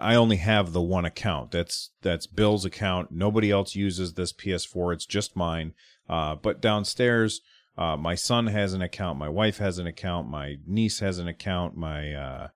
I 0.00 0.14
only 0.14 0.36
have 0.36 0.72
the 0.72 0.82
one 0.82 1.04
account. 1.04 1.50
That's 1.50 1.90
that's 2.02 2.26
Bill's 2.26 2.64
account. 2.64 3.10
Nobody 3.10 3.50
else 3.50 3.74
uses 3.74 4.14
this 4.14 4.32
PS4. 4.32 4.94
It's 4.94 5.06
just 5.06 5.36
mine. 5.36 5.74
Uh, 6.08 6.34
but 6.34 6.60
downstairs, 6.60 7.40
uh, 7.76 7.96
my 7.96 8.14
son 8.14 8.48
has 8.48 8.74
an 8.74 8.82
account. 8.82 9.18
My 9.18 9.28
wife 9.28 9.58
has 9.58 9.78
an 9.78 9.86
account. 9.86 10.28
My 10.28 10.56
niece 10.66 11.00
has 11.00 11.18
an 11.18 11.28
account. 11.28 11.76
My, 11.76 12.12
uh, 12.12 12.48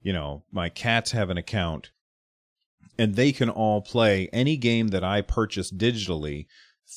you 0.00 0.12
know, 0.12 0.44
my 0.50 0.68
cats 0.68 1.12
have 1.12 1.30
an 1.30 1.38
account, 1.38 1.90
and 2.98 3.14
they 3.14 3.32
can 3.32 3.48
all 3.48 3.80
play 3.80 4.28
any 4.32 4.56
game 4.56 4.88
that 4.88 5.04
I 5.04 5.22
purchase 5.22 5.70
digitally 5.70 6.46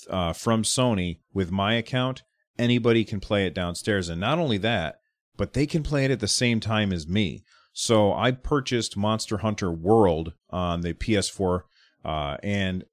uh, 0.10 0.34
from 0.34 0.64
Sony 0.64 1.20
with 1.34 1.52
my 1.52 1.76
account. 1.76 2.24
Anybody 2.58 3.06
can 3.06 3.20
play 3.20 3.46
it 3.46 3.54
downstairs, 3.54 4.10
and 4.10 4.20
not 4.20 4.40
only 4.40 4.58
that, 4.60 5.00
but 5.38 5.54
they 5.54 5.66
can 5.66 5.84
play 5.84 6.06
it 6.06 6.12
at 6.12 6.20
the 6.20 6.28
same 6.28 6.60
time 6.60 6.92
as 6.92 7.08
me. 7.08 7.44
So 7.74 8.14
I 8.14 8.32
purchased 8.32 8.98
Monster 8.98 9.38
Hunter 9.38 9.72
World 9.72 10.34
on 10.50 10.82
the 10.82 10.94
PS4, 10.94 11.62
uh, 12.04 12.38
and 12.44 12.84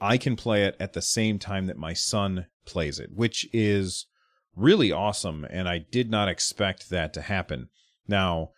I 0.00 0.18
can 0.18 0.36
play 0.36 0.64
it 0.64 0.76
at 0.80 0.94
the 0.94 1.02
same 1.02 1.38
time 1.38 1.66
that 1.66 1.78
my 1.78 1.92
son 1.92 2.46
plays 2.64 2.98
it, 2.98 3.10
which 3.12 3.48
is 3.52 4.06
really 4.54 4.90
awesome. 4.90 5.46
And 5.48 5.68
I 5.68 5.78
did 5.78 6.10
not 6.10 6.28
expect 6.28 6.90
that 6.90 7.12
to 7.14 7.20
happen. 7.20 7.68
Now, 8.08 8.50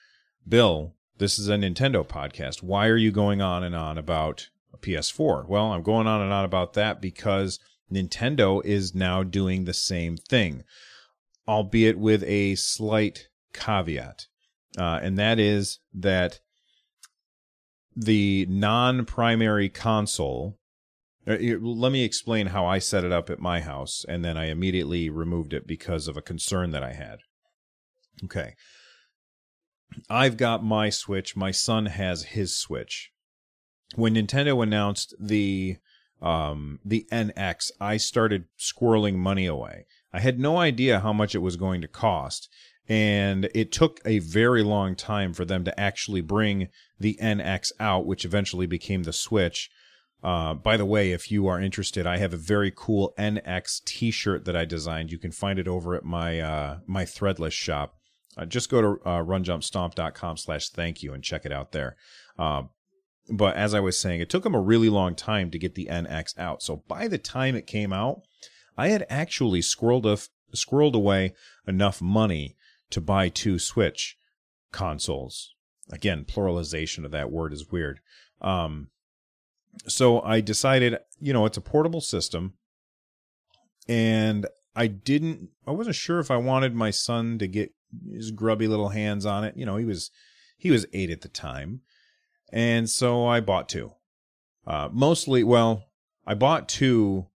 Bill, 0.46 0.94
this 1.18 1.38
is 1.38 1.48
a 1.48 1.56
Nintendo 1.56 2.06
podcast. 2.06 2.62
Why 2.62 2.86
are 2.88 2.96
you 2.96 3.10
going 3.10 3.40
on 3.40 3.62
and 3.62 3.74
on 3.74 3.98
about 3.98 4.48
a 4.72 4.78
PS4? 4.78 5.48
Well, 5.48 5.72
I'm 5.72 5.82
going 5.82 6.06
on 6.06 6.20
and 6.20 6.32
on 6.32 6.44
about 6.44 6.74
that 6.74 7.00
because 7.00 7.58
Nintendo 7.92 8.64
is 8.64 8.94
now 8.94 9.22
doing 9.22 9.64
the 9.64 9.74
same 9.74 10.16
thing, 10.16 10.64
albeit 11.46 11.98
with 11.98 12.22
a 12.24 12.54
slight 12.54 13.28
caveat 13.52 14.26
uh, 14.76 15.00
and 15.02 15.18
that 15.18 15.38
is 15.38 15.78
that 15.94 16.40
the 17.96 18.46
non-primary 18.48 19.68
console. 19.68 20.58
Uh, 21.26 21.36
let 21.60 21.92
me 21.92 22.04
explain 22.04 22.48
how 22.48 22.64
I 22.64 22.78
set 22.78 23.04
it 23.04 23.12
up 23.12 23.28
at 23.28 23.40
my 23.40 23.60
house, 23.60 24.04
and 24.08 24.24
then 24.24 24.36
I 24.36 24.46
immediately 24.46 25.10
removed 25.10 25.52
it 25.52 25.66
because 25.66 26.08
of 26.08 26.16
a 26.16 26.22
concern 26.22 26.70
that 26.70 26.82
I 26.82 26.92
had. 26.92 27.18
Okay. 28.24 28.54
I've 30.10 30.36
got 30.36 30.64
my 30.64 30.90
Switch. 30.90 31.36
My 31.36 31.50
son 31.50 31.86
has 31.86 32.24
his 32.24 32.56
Switch. 32.56 33.10
When 33.94 34.14
Nintendo 34.14 34.62
announced 34.62 35.14
the 35.18 35.76
um, 36.20 36.80
the 36.84 37.06
NX, 37.12 37.70
I 37.80 37.96
started 37.96 38.46
squirreling 38.58 39.14
money 39.14 39.46
away. 39.46 39.86
I 40.12 40.20
had 40.20 40.40
no 40.40 40.56
idea 40.56 41.00
how 41.00 41.12
much 41.12 41.34
it 41.34 41.38
was 41.38 41.56
going 41.56 41.80
to 41.82 41.88
cost, 41.88 42.48
and 42.88 43.48
it 43.54 43.70
took 43.70 44.00
a 44.04 44.18
very 44.18 44.62
long 44.62 44.96
time 44.96 45.32
for 45.32 45.44
them 45.44 45.64
to 45.64 45.80
actually 45.80 46.22
bring 46.22 46.68
the 46.98 47.18
NX 47.22 47.72
out, 47.78 48.06
which 48.06 48.24
eventually 48.24 48.66
became 48.66 49.04
the 49.04 49.12
Switch. 49.12 49.70
Uh, 50.22 50.54
by 50.54 50.76
the 50.76 50.84
way, 50.84 51.12
if 51.12 51.30
you 51.30 51.46
are 51.46 51.60
interested, 51.60 52.06
I 52.06 52.16
have 52.16 52.32
a 52.32 52.38
very 52.38 52.72
cool 52.74 53.14
NX 53.18 53.84
T-shirt 53.84 54.44
that 54.46 54.56
I 54.56 54.64
designed. 54.64 55.12
You 55.12 55.18
can 55.18 55.30
find 55.30 55.58
it 55.58 55.68
over 55.68 55.94
at 55.94 56.04
my 56.04 56.40
uh, 56.40 56.78
my 56.86 57.04
Threadless 57.04 57.52
shop. 57.52 57.97
Uh, 58.38 58.44
just 58.44 58.70
go 58.70 58.80
to 58.80 58.88
uh, 59.04 59.22
runjumpstomp.com 59.22 60.36
slash 60.36 60.68
thank 60.68 61.02
you 61.02 61.12
and 61.12 61.24
check 61.24 61.44
it 61.44 61.52
out 61.52 61.72
there. 61.72 61.96
Uh, 62.38 62.62
but 63.30 63.56
as 63.56 63.74
I 63.74 63.80
was 63.80 63.98
saying, 63.98 64.20
it 64.20 64.30
took 64.30 64.44
them 64.44 64.54
a 64.54 64.60
really 64.60 64.88
long 64.88 65.14
time 65.14 65.50
to 65.50 65.58
get 65.58 65.74
the 65.74 65.88
NX 65.90 66.38
out. 66.38 66.62
So 66.62 66.84
by 66.88 67.08
the 67.08 67.18
time 67.18 67.56
it 67.56 67.66
came 67.66 67.92
out, 67.92 68.22
I 68.76 68.88
had 68.88 69.04
actually 69.10 69.60
squirreled, 69.60 70.06
a, 70.06 70.56
squirreled 70.56 70.94
away 70.94 71.34
enough 71.66 72.00
money 72.00 72.56
to 72.90 73.00
buy 73.00 73.28
two 73.28 73.58
Switch 73.58 74.16
consoles. 74.72 75.54
Again, 75.90 76.24
pluralization 76.24 77.04
of 77.04 77.10
that 77.10 77.30
word 77.30 77.52
is 77.52 77.70
weird. 77.70 78.00
Um, 78.40 78.88
so 79.86 80.22
I 80.22 80.40
decided, 80.40 80.98
you 81.20 81.32
know, 81.32 81.44
it's 81.44 81.56
a 81.56 81.62
portable 81.62 82.00
system, 82.00 82.54
and 83.88 84.46
I 84.76 84.86
didn't, 84.86 85.50
I 85.66 85.72
wasn't 85.72 85.96
sure 85.96 86.20
if 86.20 86.30
I 86.30 86.36
wanted 86.36 86.74
my 86.74 86.90
son 86.90 87.38
to 87.38 87.46
get 87.46 87.72
his 88.12 88.30
grubby 88.30 88.68
little 88.68 88.90
hands 88.90 89.26
on 89.26 89.44
it. 89.44 89.56
You 89.56 89.66
know, 89.66 89.76
he 89.76 89.84
was, 89.84 90.10
he 90.56 90.70
was 90.70 90.86
eight 90.92 91.10
at 91.10 91.20
the 91.20 91.28
time, 91.28 91.80
and 92.52 92.88
so 92.88 93.26
I 93.26 93.40
bought 93.40 93.68
two. 93.68 93.92
Uh, 94.66 94.88
mostly, 94.92 95.42
well, 95.44 95.84
I 96.26 96.34
bought 96.34 96.68
two 96.68 97.26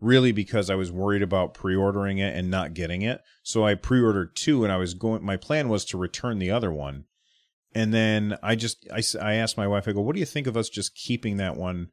really 0.00 0.32
because 0.32 0.68
I 0.68 0.74
was 0.74 0.92
worried 0.92 1.22
about 1.22 1.54
pre-ordering 1.54 2.18
it 2.18 2.36
and 2.36 2.50
not 2.50 2.74
getting 2.74 3.02
it. 3.02 3.22
So 3.42 3.64
I 3.64 3.74
pre-ordered 3.74 4.36
two 4.36 4.64
and 4.64 4.72
I 4.72 4.76
was 4.76 4.94
going 4.94 5.24
my 5.24 5.36
plan 5.36 5.68
was 5.68 5.84
to 5.86 5.98
return 5.98 6.38
the 6.38 6.50
other 6.50 6.72
one. 6.72 7.04
And 7.74 7.92
then 7.92 8.38
I 8.42 8.54
just 8.56 8.86
I, 8.92 9.02
I 9.20 9.34
asked 9.34 9.56
my 9.56 9.66
wife 9.66 9.86
I 9.86 9.92
go, 9.92 10.00
"What 10.00 10.14
do 10.14 10.20
you 10.20 10.26
think 10.26 10.46
of 10.46 10.56
us 10.56 10.68
just 10.68 10.94
keeping 10.94 11.36
that 11.36 11.56
one 11.56 11.88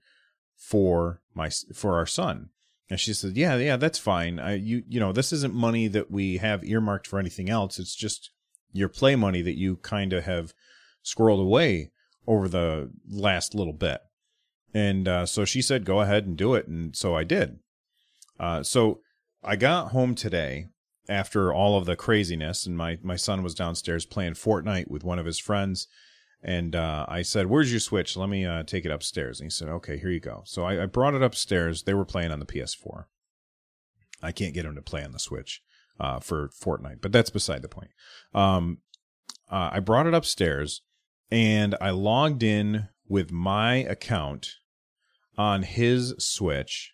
for 0.56 1.22
my 1.34 1.50
for 1.74 1.96
our 1.96 2.06
son?" 2.06 2.50
And 2.94 3.00
she 3.00 3.16
said, 3.16 3.36
"Yeah, 3.36 3.56
yeah, 3.56 3.76
that's 3.78 3.98
fine. 3.98 4.38
I 4.38 4.54
you 4.54 4.84
you 4.88 5.00
know, 5.00 5.12
this 5.12 5.34
isn't 5.34 5.56
money 5.56 5.88
that 5.88 6.12
we 6.12 6.38
have 6.38 6.64
earmarked 6.64 7.08
for 7.08 7.18
anything 7.18 7.50
else. 7.50 7.80
It's 7.80 7.96
just 7.96 8.30
your 8.72 8.88
play 8.88 9.16
money 9.16 9.42
that 9.42 9.58
you 9.58 9.78
kind 9.78 10.14
of 10.14 10.26
have 10.26 10.54
squirreled 11.04 11.42
away 11.42 11.90
over 12.28 12.48
the 12.48 12.92
last 13.10 13.56
little 13.56 13.74
bit." 13.74 14.02
And 14.76 15.08
uh, 15.08 15.26
so 15.26 15.44
she 15.44 15.60
said, 15.60 15.86
"Go 15.86 16.02
ahead 16.02 16.28
and 16.28 16.38
do 16.38 16.54
it." 16.54 16.68
And 16.68 16.96
so 16.96 17.16
I 17.16 17.24
did. 17.24 17.58
Uh, 18.40 18.62
so 18.62 19.00
I 19.44 19.56
got 19.56 19.92
home 19.92 20.14
today 20.14 20.68
after 21.10 21.52
all 21.52 21.76
of 21.76 21.88
the 21.88 21.96
craziness, 21.96 22.68
and 22.68 22.78
my 22.78 23.00
my 23.02 23.16
son 23.16 23.42
was 23.42 23.56
downstairs 23.56 24.06
playing 24.06 24.34
Fortnite 24.34 24.92
with 24.92 25.04
one 25.04 25.18
of 25.18 25.26
his 25.26 25.40
friends. 25.40 25.88
And 26.44 26.76
uh, 26.76 27.06
I 27.08 27.22
said, 27.22 27.48
"Where's 27.48 27.72
your 27.72 27.80
Switch? 27.80 28.18
Let 28.18 28.30
me 28.30 28.46
uh, 28.46 28.64
take 28.64 28.86
it 28.86 28.92
upstairs." 28.92 29.40
And 29.40 29.46
he 29.46 29.50
said, 29.50 29.70
"Okay, 29.70 29.98
here 29.98 30.10
you 30.10 30.20
go." 30.20 30.44
So 30.46 30.64
I, 30.64 30.84
I, 30.84 30.86
brought 30.88 31.14
it 31.14 31.24
upstairs. 31.24 31.84
They 31.84 31.94
were 31.94 32.06
playing 32.06 32.32
on 32.32 32.40
the 32.40 32.46
PS4. 32.46 33.06
I 34.22 34.32
can't 34.32 34.54
get 34.54 34.64
them 34.64 34.76
to 34.76 34.82
play 34.82 35.04
on 35.04 35.14
the 35.14 35.20
Switch 35.20 35.62
uh, 36.00 36.20
for 36.20 36.50
Fortnite, 36.50 37.02
but 37.02 37.12
that's 37.12 37.30
beside 37.30 37.62
the 37.62 37.70
point. 37.70 37.92
Um, 38.34 38.80
uh, 39.50 39.70
I 39.74 39.80
brought 39.80 40.08
it 40.08 40.14
upstairs, 40.14 40.82
and 41.32 41.76
I 41.80 41.92
logged 41.92 42.44
in 42.44 42.90
with 43.08 43.32
my 43.32 43.76
account 43.76 44.56
on 45.38 45.64
his 45.64 46.14
Switch 46.20 46.94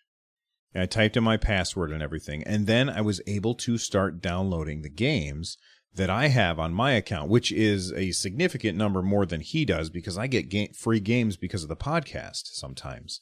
I 0.74 0.86
typed 0.86 1.16
in 1.16 1.24
my 1.24 1.36
password 1.36 1.90
and 1.90 2.02
everything, 2.02 2.44
and 2.44 2.66
then 2.66 2.88
I 2.88 3.00
was 3.00 3.20
able 3.26 3.54
to 3.56 3.76
start 3.76 4.20
downloading 4.20 4.82
the 4.82 4.90
games 4.90 5.58
that 5.94 6.10
I 6.10 6.28
have 6.28 6.58
on 6.58 6.72
my 6.72 6.92
account, 6.92 7.28
which 7.28 7.50
is 7.50 7.92
a 7.92 8.12
significant 8.12 8.78
number 8.78 9.02
more 9.02 9.26
than 9.26 9.40
he 9.40 9.64
does 9.64 9.90
because 9.90 10.16
I 10.16 10.26
get 10.26 10.48
ga- 10.48 10.72
free 10.72 11.00
games 11.00 11.36
because 11.36 11.62
of 11.62 11.68
the 11.68 11.76
podcast 11.76 12.54
sometimes. 12.54 13.20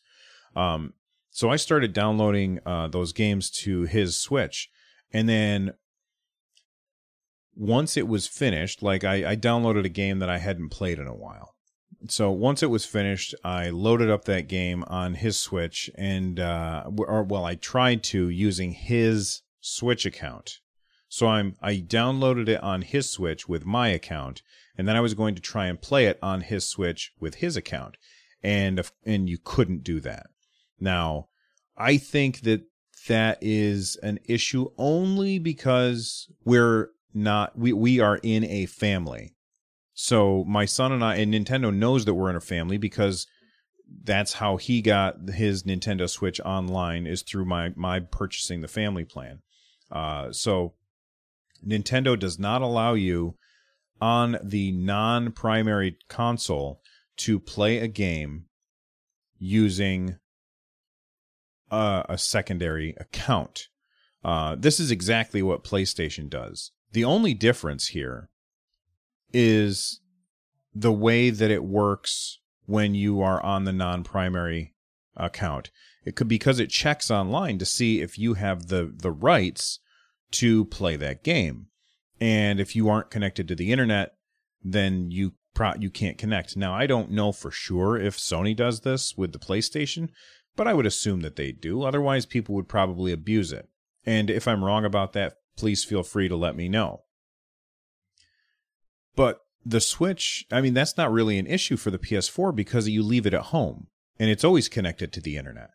Um, 0.55 0.95
so 1.31 1.51
I 1.51 1.57
started 1.57 1.93
downloading 1.93 2.61
uh, 2.67 2.89
those 2.89 3.13
games 3.13 3.51
to 3.63 3.83
his 3.83 4.21
Switch, 4.21 4.71
and 5.13 5.29
then 5.29 5.73
once 7.55 7.97
it 7.97 8.09
was 8.09 8.27
finished, 8.27 8.83
like 8.83 9.05
I, 9.05 9.31
I 9.33 9.37
downloaded 9.37 9.85
a 9.85 9.91
game 9.91 10.19
that 10.19 10.31
I 10.31 10.39
hadn't 10.39 10.71
played 10.71 10.99
in 10.99 11.07
a 11.07 11.15
while, 11.15 11.55
so 12.07 12.31
once 12.31 12.63
it 12.63 12.71
was 12.71 12.85
finished, 12.85 13.35
I 13.43 13.71
loaded 13.71 14.09
up 14.11 14.25
that 14.27 14.47
game 14.47 14.85
on 14.87 15.15
his 15.15 15.39
Switch, 15.39 15.91
and 15.97 16.39
uh, 16.39 16.85
or 16.97 17.25
well, 17.25 17.45
I 17.45 17.57
tried 17.57 18.05
to 18.05 18.29
using 18.29 18.73
his 18.73 19.43
Switch 19.61 20.07
account. 20.07 20.61
So 21.09 21.29
I'm 21.29 21.57
I 21.63 21.77
downloaded 21.77 22.49
it 22.49 22.63
on 22.63 22.83
his 22.83 23.11
Switch 23.11 23.49
with 23.49 23.65
my 23.65 23.89
account, 23.89 24.43
and 24.77 24.87
then 24.87 24.97
I 24.97 25.01
was 25.01 25.15
going 25.15 25.35
to 25.35 25.43
try 25.43 25.67
and 25.67 25.81
play 25.81 26.07
it 26.07 26.19
on 26.23 26.43
his 26.43 26.69
Switch 26.69 27.13
with 27.19 27.37
his 27.37 27.57
account, 27.57 27.97
and 28.43 28.81
and 29.05 29.29
you 29.29 29.39
couldn't 29.43 29.85
do 29.85 30.01
that. 30.01 30.27
Now, 30.79 31.29
I 31.77 31.97
think 31.97 32.43
that 32.43 32.63
that 33.09 33.39
is 33.41 33.97
an 34.03 34.19
issue 34.25 34.69
only 34.77 35.39
because 35.39 36.31
we're 36.45 36.91
not 37.15 37.59
we 37.59 37.73
we 37.73 38.01
are 38.01 38.21
in 38.23 38.45
a 38.45 38.67
family 38.67 39.35
so 40.01 40.45
my 40.47 40.65
son 40.65 40.93
and 40.93 41.03
I, 41.03 41.17
and 41.17 41.35
Nintendo 41.35 41.75
knows 41.75 42.05
that 42.05 42.15
we're 42.15 42.31
in 42.31 42.37
a 42.37 42.41
family 42.41 42.79
because 42.79 43.27
that's 44.05 44.35
how 44.35 44.57
he 44.57 44.81
got 44.81 45.29
his 45.31 45.65
Nintendo 45.65 46.09
Switch 46.09 46.41
online 46.45 47.05
is 47.05 47.23
through 47.23 47.47
my 47.47 47.73
my 47.75 47.99
purchasing 47.99 48.61
the 48.61 48.69
family 48.69 49.05
plan. 49.05 49.41
Uh, 49.91 50.31
so 50.31 50.75
Nintendo 51.67 52.19
does 52.19 52.39
not 52.39 52.63
allow 52.63 52.95
you 52.95 53.37
on 54.01 54.39
the 54.43 54.73
non-primary 54.73 55.99
console 56.09 56.81
to 57.17 57.41
play 57.41 57.79
a 57.79 57.89
game 57.89 58.45
using 59.39 60.17
a, 61.71 62.05
a 62.09 62.19
secondary 62.19 62.95
account. 62.99 63.69
Uh, 64.25 64.57
this 64.59 64.81
is 64.81 64.91
exactly 64.91 65.43
what 65.43 65.65
PlayStation 65.65 66.29
does. 66.29 66.73
The 66.93 67.05
only 67.05 67.35
difference 67.35 67.89
here 67.89 68.31
is 69.33 70.01
the 70.75 70.93
way 70.93 71.31
that 71.31 71.51
it 71.51 71.65
works 71.65 72.39
when 72.67 72.95
you 72.95 73.21
are 73.21 73.43
on 73.43 73.65
the 73.65 73.73
non-primary 73.73 74.75
account. 75.17 75.71
It 76.05 76.17
could 76.17 76.29
because 76.29 76.61
it 76.61 76.71
checks 76.71 77.11
online 77.11 77.59
to 77.59 77.65
see 77.65 78.01
if 78.01 78.19
you 78.19 78.35
have 78.35 78.69
the 78.69 78.93
the 78.97 79.11
rights 79.11 79.81
to 80.33 80.65
play 80.67 80.97
that 80.97 81.23
game. 81.23 81.67
And 82.21 82.61
if 82.61 82.75
you 82.75 82.89
aren't 82.89 83.11
connected 83.11 83.49
to 83.49 83.55
the 83.55 83.73
internet, 83.73 84.15
then 84.63 85.11
you 85.11 85.35
pro- 85.55 85.75
you 85.79 85.91
can't 85.91 86.19
connect. 86.19 86.57
Now, 86.57 86.75
I 86.75 86.87
don't 86.87 87.11
know 87.11 87.33
for 87.33 87.51
sure 87.51 87.97
if 87.97 88.17
Sony 88.17 88.55
does 88.57 88.81
this 88.81 89.15
with 89.17 89.33
the 89.33 89.39
PlayStation, 89.39 90.09
but 90.57 90.67
I 90.67 90.75
would 90.75 90.87
assume 90.87 91.21
that 91.21 91.37
they 91.37 91.53
do. 91.53 91.83
Otherwise, 91.83 92.27
people 92.27 92.55
would 92.57 92.69
probably 92.69 93.13
abuse 93.13 93.53
it. 93.53 93.69
And 94.05 94.31
if 94.31 94.49
I'm 94.49 94.65
wrong 94.65 94.85
about 94.85 95.13
that, 95.13 95.35
please 95.57 95.85
feel 95.85 96.03
free 96.03 96.29
to 96.29 96.37
let 96.37 96.57
me 96.57 96.69
know. 96.69 97.03
But 99.15 99.41
the 99.65 99.81
Switch, 99.81 100.47
I 100.51 100.61
mean, 100.61 100.75
that's 100.75 100.97
not 100.97 101.13
really 101.13 101.39
an 101.39 101.47
issue 101.47 101.77
for 101.77 101.91
the 101.91 101.99
PS4 101.99 102.55
because 102.55 102.89
you 102.89 103.03
leave 103.03 103.27
it 103.27 103.35
at 103.35 103.47
home 103.47 103.89
and 104.19 104.31
it's 104.31 104.45
always 104.45 104.69
connected 104.69 105.13
to 105.13 105.21
the 105.21 105.37
internet. 105.37 105.71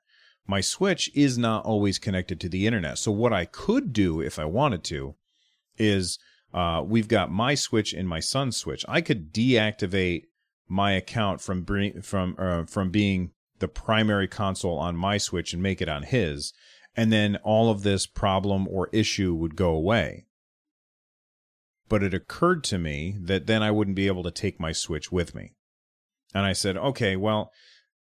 My 0.46 0.62
Switch 0.62 1.10
is 1.14 1.38
not 1.38 1.66
always 1.66 2.00
connected 2.00 2.40
to 2.42 2.50
the 2.50 2.68
internet. 2.68 2.98
So, 2.98 3.12
what 3.12 3.34
I 3.34 3.46
could 3.46 3.94
do 3.94 4.22
if 4.22 4.38
I 4.38 4.46
wanted 4.46 4.84
to 4.86 5.16
is 5.78 6.20
uh, 6.54 6.84
we've 6.86 7.08
got 7.08 7.32
my 7.32 7.56
Switch 7.56 7.94
and 7.94 8.08
my 8.08 8.20
son's 8.20 8.58
Switch. 8.58 8.86
I 8.88 9.02
could 9.02 9.34
deactivate 9.34 10.24
my 10.68 10.92
account 10.92 11.42
from 11.42 11.66
from 12.02 12.36
uh, 12.38 12.66
from 12.66 12.90
being 12.90 13.32
the 13.60 13.68
primary 13.68 14.28
console 14.28 14.78
on 14.78 14.96
my 14.96 15.18
Switch 15.18 15.54
and 15.54 15.64
make 15.64 15.82
it 15.82 15.90
on 15.90 16.04
his, 16.04 16.54
and 16.96 17.12
then 17.12 17.38
all 17.44 17.70
of 17.70 17.84
this 17.84 18.06
problem 18.06 18.68
or 18.68 18.90
issue 18.92 19.34
would 19.34 19.56
go 19.56 19.70
away 19.70 20.26
but 21.94 22.02
it 22.02 22.12
occurred 22.12 22.64
to 22.64 22.80
me 22.80 23.16
that 23.20 23.46
then 23.46 23.62
I 23.62 23.70
wouldn't 23.70 23.96
be 23.96 24.08
able 24.08 24.24
to 24.24 24.32
take 24.32 24.60
my 24.60 24.72
Switch 24.72 25.12
with 25.12 25.36
me. 25.36 25.54
And 26.34 26.44
I 26.44 26.54
said, 26.54 26.76
okay, 26.76 27.16
well, 27.16 27.52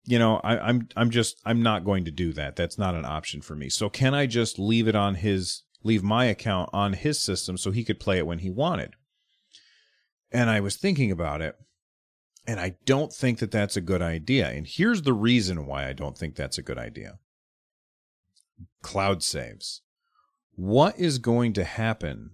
you 0.06 0.20
know, 0.20 0.38
I, 0.44 0.58
I'm 0.58 0.88
I'm 0.96 1.10
just 1.10 1.40
I'm 1.46 1.62
not 1.62 1.86
going 1.86 2.06
to 2.06 2.12
do 2.12 2.34
that. 2.34 2.56
That's 2.56 2.78
not 2.78 2.96
an 2.96 3.06
option 3.06 3.42
for 3.42 3.56
me. 3.56 3.70
So 3.70 3.90
can 3.90 4.14
I 4.14 4.26
just 4.26 4.60
leave 4.60 4.88
it 4.88 4.96
on 4.96 5.16
his 5.16 5.64
leave 5.84 6.04
my 6.04 6.26
account 6.26 6.70
on 6.74 6.94
his 6.94 7.20
system 7.20 7.58
so 7.58 7.72
he 7.72 7.84
could 7.84 8.00
play 8.00 8.18
it 8.18 8.28
when 8.28 8.40
he 8.40 8.50
wanted? 8.50 8.96
And 10.32 10.50
I 10.50 10.60
was 10.60 10.76
thinking 10.76 11.12
about 11.12 11.42
it, 11.42 11.56
and 12.48 12.60
I 12.60 12.76
don't 12.86 13.14
think 13.14 13.40
that 13.40 13.52
that's 13.52 13.78
a 13.78 13.82
good 13.82 14.02
idea. 14.02 14.50
And 14.50 14.68
here's 14.68 15.04
the 15.04 15.14
reason 15.14 15.66
why 15.66 15.88
I 15.88 15.94
don't 15.94 16.18
think 16.18 16.36
that's 16.36 16.58
a 16.58 16.64
good 16.64 16.78
idea. 16.78 17.20
Cloud 18.82 19.24
saves. 19.24 19.82
What 20.56 21.00
is 21.00 21.18
going 21.18 21.54
to 21.54 21.64
happen 21.64 22.32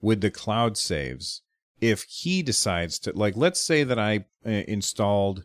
with 0.00 0.20
the 0.20 0.30
cloud 0.30 0.76
saves 0.76 1.42
if 1.80 2.02
he 2.02 2.42
decides 2.42 2.98
to 2.98 3.12
like 3.14 3.36
let's 3.36 3.60
say 3.60 3.82
that 3.82 3.98
i 3.98 4.24
uh, 4.44 4.50
installed 4.50 5.44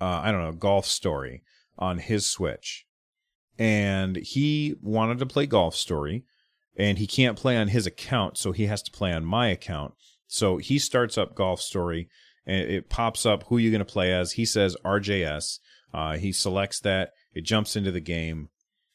uh, 0.00 0.20
i 0.22 0.32
don't 0.32 0.42
know 0.42 0.52
golf 0.52 0.86
story 0.86 1.42
on 1.78 1.98
his 1.98 2.26
switch. 2.26 2.86
And 3.58 4.16
he 4.16 4.74
wanted 4.82 5.18
to 5.18 5.26
play 5.26 5.46
golf 5.46 5.74
story 5.74 6.24
and 6.76 6.98
he 6.98 7.06
can't 7.06 7.38
play 7.38 7.56
on 7.56 7.68
his 7.68 7.86
account 7.86 8.36
so 8.36 8.52
he 8.52 8.66
has 8.66 8.82
to 8.82 8.90
play 8.90 9.12
on 9.12 9.24
my 9.24 9.48
account. 9.48 9.94
So 10.26 10.58
he 10.58 10.78
starts 10.78 11.16
up 11.16 11.34
golf 11.34 11.60
story 11.60 12.08
and 12.46 12.68
it 12.68 12.88
pops 12.88 13.24
up 13.26 13.44
who 13.44 13.58
you're 13.58 13.72
going 13.72 13.78
to 13.80 13.84
play 13.84 14.12
as. 14.12 14.32
He 14.32 14.44
says 14.44 14.76
rjs 14.84 15.58
uh, 15.92 16.18
he 16.18 16.32
selects 16.32 16.80
that. 16.80 17.12
It 17.32 17.42
jumps 17.42 17.74
into 17.74 17.90
the 17.90 18.00
game. 18.00 18.50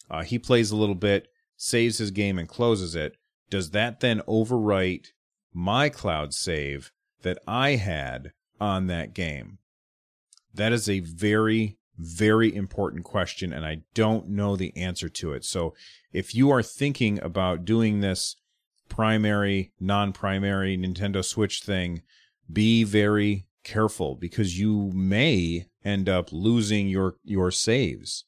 Uh, 0.09 0.23
he 0.23 0.37
plays 0.37 0.71
a 0.71 0.75
little 0.75 0.95
bit 0.95 1.27
saves 1.55 1.97
his 1.97 2.11
game 2.11 2.37
and 2.37 2.47
closes 2.47 2.95
it. 2.95 3.15
Does 3.49 3.71
that 3.71 3.99
then 3.99 4.21
overwrite 4.27 5.07
my 5.53 5.89
cloud 5.89 6.33
save 6.33 6.91
that 7.21 7.39
I 7.47 7.75
had 7.75 8.33
on 8.59 8.87
that 8.87 9.13
game? 9.13 9.59
That 10.53 10.71
is 10.71 10.87
a 10.87 10.99
very, 10.99 11.77
very 11.97 12.53
important 12.55 13.03
question, 13.03 13.53
and 13.53 13.65
I 13.65 13.83
don't 13.93 14.29
know 14.29 14.55
the 14.55 14.75
answer 14.77 15.09
to 15.09 15.33
it. 15.33 15.45
So 15.45 15.73
if 16.11 16.35
you 16.35 16.49
are 16.51 16.63
thinking 16.63 17.19
about 17.21 17.65
doing 17.65 17.99
this 17.99 18.35
primary, 18.89 19.71
non 19.79 20.13
primary 20.13 20.77
Nintendo 20.77 21.23
Switch 21.23 21.61
thing, 21.61 22.03
be 22.51 22.83
very 22.83 23.47
careful 23.63 24.15
because 24.15 24.59
you 24.59 24.91
may 24.93 25.67
end 25.83 26.09
up 26.09 26.31
losing 26.31 26.87
your 26.87 27.15
your 27.23 27.51
saves. 27.51 28.25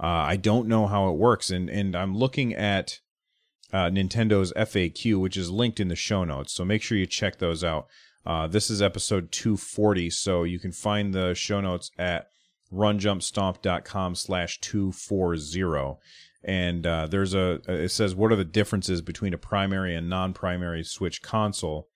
Uh, 0.00 0.06
I 0.06 0.36
don't 0.36 0.68
know 0.68 0.86
how 0.86 1.08
it 1.08 1.16
works, 1.16 1.50
and 1.50 1.70
and 1.70 1.94
I'm 1.94 2.16
looking 2.16 2.54
at 2.54 3.00
uh, 3.72 3.88
Nintendo's 3.88 4.52
FAQ, 4.54 5.20
which 5.20 5.36
is 5.36 5.50
linked 5.50 5.80
in 5.80 5.88
the 5.88 5.96
show 5.96 6.24
notes. 6.24 6.52
So 6.52 6.64
make 6.64 6.82
sure 6.82 6.98
you 6.98 7.06
check 7.06 7.38
those 7.38 7.62
out. 7.64 7.86
Uh, 8.24 8.46
this 8.46 8.70
is 8.70 8.80
episode 8.80 9.32
240, 9.32 10.10
so 10.10 10.44
you 10.44 10.58
can 10.58 10.72
find 10.72 11.12
the 11.12 11.34
show 11.34 11.60
notes 11.60 11.90
at 11.98 12.28
runjumpstomp.com 12.72 14.14
slash 14.14 14.60
240. 14.60 15.98
And 16.44 16.86
uh, 16.86 17.06
there's 17.06 17.34
a, 17.34 17.60
it 17.68 17.90
says, 17.90 18.14
what 18.14 18.32
are 18.32 18.36
the 18.36 18.44
differences 18.44 19.00
between 19.00 19.34
a 19.34 19.38
primary 19.38 19.94
and 19.94 20.08
non-primary 20.08 20.84
Switch 20.84 21.22
console? 21.22 21.88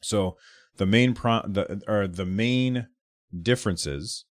So 0.00 0.36
the 0.76 0.86
main 0.86 1.14
pro, 1.14 1.42
the, 1.46 1.82
or 1.88 2.06
the 2.06 2.26
main 2.26 2.88
differences 3.42 4.24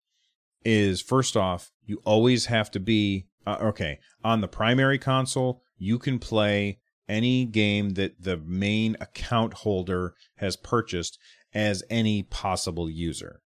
is 0.63 1.01
first 1.01 1.35
off, 1.35 1.71
you 1.85 2.01
always 2.05 2.45
have 2.45 2.71
to 2.71 2.79
be, 2.79 3.27
uh, 3.45 3.57
okay, 3.61 3.99
on 4.23 4.41
the 4.41 4.47
primary 4.47 4.97
console, 4.97 5.61
you 5.77 5.99
can 5.99 6.19
play 6.19 6.79
any 7.07 7.45
game 7.45 7.91
that 7.91 8.21
the 8.21 8.37
main 8.37 8.95
account 8.99 9.53
holder 9.55 10.13
has 10.37 10.55
purchased 10.55 11.17
as 11.53 11.83
any 11.89 12.23
possible 12.23 12.89
user. 12.89 13.41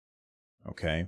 Okay. 0.68 1.08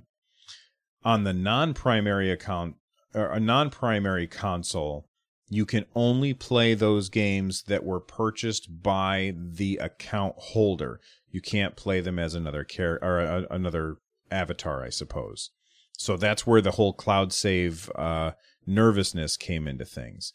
On 1.04 1.24
the 1.24 1.32
non 1.32 1.74
primary 1.74 2.30
account 2.30 2.76
or 3.14 3.30
a 3.30 3.40
non 3.40 3.70
primary 3.70 4.26
console, 4.26 5.08
you 5.48 5.64
can 5.64 5.86
only 5.94 6.34
play 6.34 6.74
those 6.74 7.08
games 7.08 7.62
that 7.64 7.84
were 7.84 8.00
purchased 8.00 8.82
by 8.82 9.34
the 9.36 9.76
account 9.78 10.34
holder. 10.36 11.00
You 11.30 11.40
can't 11.40 11.76
play 11.76 12.00
them 12.00 12.18
as 12.18 12.34
another 12.34 12.64
care 12.64 13.02
or 13.02 13.20
a, 13.20 13.46
another 13.50 13.96
avatar, 14.30 14.84
I 14.84 14.90
suppose. 14.90 15.50
So 15.96 16.16
that's 16.16 16.46
where 16.46 16.60
the 16.60 16.72
whole 16.72 16.92
cloud 16.92 17.32
save 17.32 17.90
uh, 17.96 18.32
nervousness 18.66 19.36
came 19.36 19.66
into 19.66 19.84
things. 19.84 20.32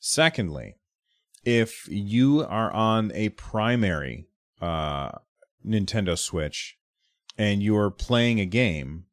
Secondly, 0.00 0.76
if 1.46 1.86
you 1.88 2.44
are 2.46 2.72
on 2.72 3.12
a 3.14 3.28
primary 3.30 4.26
uh, 4.60 5.12
Nintendo 5.64 6.18
Switch 6.18 6.76
and 7.38 7.62
you're 7.62 7.90
playing 7.90 8.40
a 8.40 8.46
game, 8.46 9.04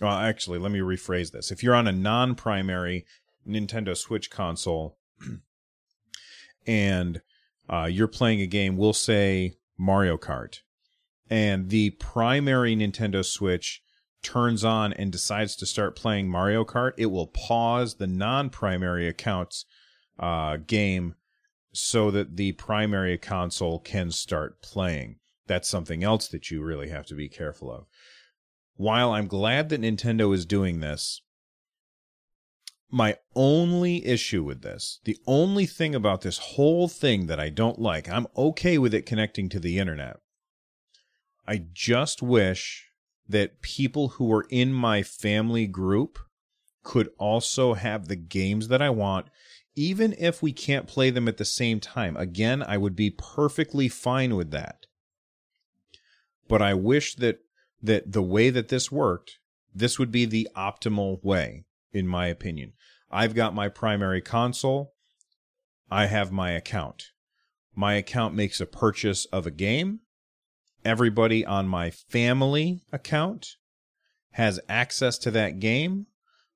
well, 0.00 0.12
actually, 0.12 0.58
let 0.58 0.70
me 0.70 0.80
rephrase 0.80 1.32
this. 1.32 1.50
If 1.50 1.62
you're 1.62 1.74
on 1.74 1.88
a 1.88 1.92
non 1.92 2.34
primary 2.34 3.06
Nintendo 3.48 3.96
Switch 3.96 4.30
console 4.30 4.98
and 6.66 7.22
uh, 7.70 7.88
you're 7.90 8.06
playing 8.06 8.42
a 8.42 8.46
game, 8.46 8.76
we'll 8.76 8.92
say 8.92 9.54
Mario 9.78 10.18
Kart, 10.18 10.58
and 11.30 11.70
the 11.70 11.90
primary 11.90 12.76
Nintendo 12.76 13.24
Switch 13.24 13.82
turns 14.22 14.62
on 14.62 14.92
and 14.92 15.10
decides 15.10 15.56
to 15.56 15.64
start 15.64 15.96
playing 15.96 16.28
Mario 16.28 16.66
Kart, 16.66 16.92
it 16.98 17.06
will 17.06 17.28
pause 17.28 17.94
the 17.94 18.06
non 18.06 18.50
primary 18.50 19.08
accounts 19.08 19.64
uh, 20.18 20.58
game 20.58 21.14
so 21.78 22.10
that 22.10 22.36
the 22.36 22.52
primary 22.52 23.16
console 23.16 23.78
can 23.78 24.10
start 24.10 24.60
playing. 24.62 25.16
That's 25.46 25.68
something 25.68 26.04
else 26.04 26.28
that 26.28 26.50
you 26.50 26.62
really 26.62 26.88
have 26.90 27.06
to 27.06 27.14
be 27.14 27.28
careful 27.28 27.72
of. 27.72 27.86
While 28.76 29.12
I'm 29.12 29.26
glad 29.26 29.68
that 29.68 29.80
Nintendo 29.80 30.34
is 30.34 30.44
doing 30.44 30.80
this, 30.80 31.22
my 32.90 33.16
only 33.34 34.04
issue 34.06 34.42
with 34.42 34.62
this, 34.62 35.00
the 35.04 35.18
only 35.26 35.66
thing 35.66 35.94
about 35.94 36.22
this 36.22 36.38
whole 36.38 36.88
thing 36.88 37.26
that 37.26 37.40
I 37.40 37.48
don't 37.48 37.78
like, 37.78 38.08
I'm 38.08 38.26
okay 38.36 38.78
with 38.78 38.94
it 38.94 39.06
connecting 39.06 39.48
to 39.50 39.60
the 39.60 39.78
internet. 39.78 40.16
I 41.46 41.64
just 41.72 42.22
wish 42.22 42.90
that 43.28 43.62
people 43.62 44.08
who 44.08 44.32
are 44.32 44.46
in 44.50 44.72
my 44.72 45.02
family 45.02 45.66
group 45.66 46.18
could 46.82 47.10
also 47.18 47.74
have 47.74 48.08
the 48.08 48.16
games 48.16 48.68
that 48.68 48.80
I 48.80 48.90
want 48.90 49.28
even 49.78 50.12
if 50.18 50.42
we 50.42 50.52
can't 50.52 50.88
play 50.88 51.08
them 51.08 51.28
at 51.28 51.36
the 51.36 51.44
same 51.44 51.78
time. 51.78 52.16
Again, 52.16 52.64
I 52.64 52.76
would 52.76 52.96
be 52.96 53.10
perfectly 53.10 53.88
fine 53.88 54.34
with 54.34 54.50
that. 54.50 54.86
But 56.48 56.60
I 56.60 56.74
wish 56.74 57.14
that 57.14 57.38
that 57.80 58.10
the 58.10 58.22
way 58.22 58.50
that 58.50 58.70
this 58.70 58.90
worked, 58.90 59.38
this 59.72 59.96
would 59.96 60.10
be 60.10 60.24
the 60.24 60.48
optimal 60.56 61.22
way, 61.22 61.64
in 61.92 62.08
my 62.08 62.26
opinion. 62.26 62.72
I've 63.08 63.36
got 63.36 63.54
my 63.54 63.68
primary 63.68 64.20
console. 64.20 64.94
I 65.88 66.06
have 66.06 66.32
my 66.32 66.50
account. 66.50 67.12
My 67.76 67.94
account 67.94 68.34
makes 68.34 68.60
a 68.60 68.66
purchase 68.66 69.26
of 69.26 69.46
a 69.46 69.52
game. 69.52 70.00
Everybody 70.84 71.46
on 71.46 71.68
my 71.68 71.92
family 71.92 72.82
account 72.92 73.54
has 74.32 74.58
access 74.68 75.18
to 75.18 75.30
that 75.30 75.60
game, 75.60 76.06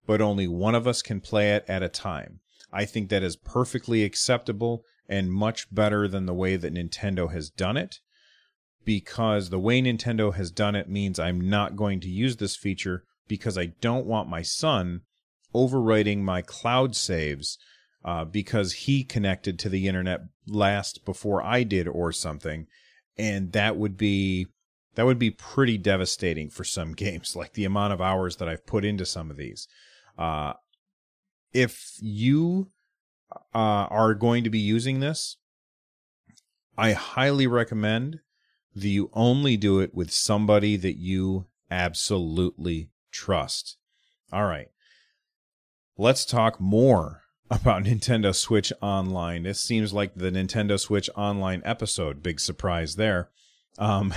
but 0.07 0.21
only 0.21 0.49
one 0.49 0.75
of 0.75 0.89
us 0.89 1.03
can 1.03 1.21
play 1.21 1.53
it 1.53 1.65
at 1.69 1.85
a 1.85 1.89
time. 1.89 2.41
I 2.73 2.85
think 2.85 3.11
that 3.11 3.23
is 3.23 3.37
perfectly 3.37 4.03
acceptable 4.03 4.85
and 5.09 5.33
much 5.33 5.73
better 5.75 6.09
than 6.09 6.27
the 6.27 6.35
way 6.35 6.57
that 6.57 6.75
Nintendo 6.75 7.33
has 7.33 7.51
done 7.51 7.77
it. 7.77 7.97
Because 8.85 9.51
the 9.51 9.61
way 9.61 9.81
Nintendo 9.81 10.35
has 10.35 10.51
done 10.51 10.75
it 10.75 10.89
means 10.89 11.19
I'm 11.19 11.41
not 11.41 11.77
going 11.77 12.01
to 12.01 12.09
use 12.09 12.37
this 12.37 12.57
feature 12.57 13.05
because 13.29 13.57
I 13.57 13.67
don't 13.81 14.07
want 14.07 14.29
my 14.29 14.43
son 14.43 15.03
overwriting 15.55 16.23
my 16.23 16.43
cloud 16.43 16.97
saves 16.97 17.59
uh, 18.05 18.25
because 18.25 18.73
he 18.73 19.05
connected 19.05 19.59
to 19.59 19.69
the 19.69 19.87
internet 19.87 20.23
last 20.47 21.05
before 21.05 21.43
I 21.43 21.63
did 21.63 21.87
or 21.87 22.11
something, 22.13 22.67
and 23.17 23.53
that 23.53 23.77
would 23.77 23.97
be 23.97 24.47
that 24.95 25.07
would 25.07 25.19
be 25.19 25.31
pretty 25.31 25.79
devastating 25.79 26.51
for 26.51 26.65
some 26.65 26.93
games. 26.97 27.37
Like 27.37 27.53
the 27.53 27.65
amount 27.65 27.93
of 27.93 28.01
hours 28.01 28.37
that 28.37 28.49
I've 28.49 28.67
put 28.67 28.85
into 28.85 29.07
some 29.07 29.31
of 29.31 29.37
these. 29.37 29.69
Uh, 30.19 30.55
if 31.53 31.97
you 32.01 32.71
uh, 33.55 33.87
are 33.91 34.15
going 34.15 34.45
to 34.45 34.51
be 34.51 34.59
using 34.59 35.01
this, 35.01 35.37
I 36.77 36.93
highly 36.93 37.47
recommend 37.47 38.21
that 38.75 38.89
you 38.89 39.11
only 39.13 39.57
do 39.57 39.81
it 39.81 39.95
with 39.95 40.11
somebody 40.11 40.77
that 40.77 40.97
you 40.97 41.47
absolutely 41.71 42.91
trust. 43.11 43.77
All 44.33 44.47
right. 44.47 44.69
Let's 45.99 46.25
talk 46.25 46.61
more 46.61 47.23
about 47.51 47.85
Nintendo 47.85 48.35
Switch 48.35 48.73
Online. 48.81 49.43
This 49.43 49.61
seems 49.61 49.93
like 49.93 50.15
the 50.15 50.31
Nintendo 50.31 50.81
Switch 50.81 51.11
Online 51.15 51.63
episode. 51.65 52.23
Big 52.23 52.41
surprise 52.41 52.97
there. 52.97 53.31
Um, 53.79 54.15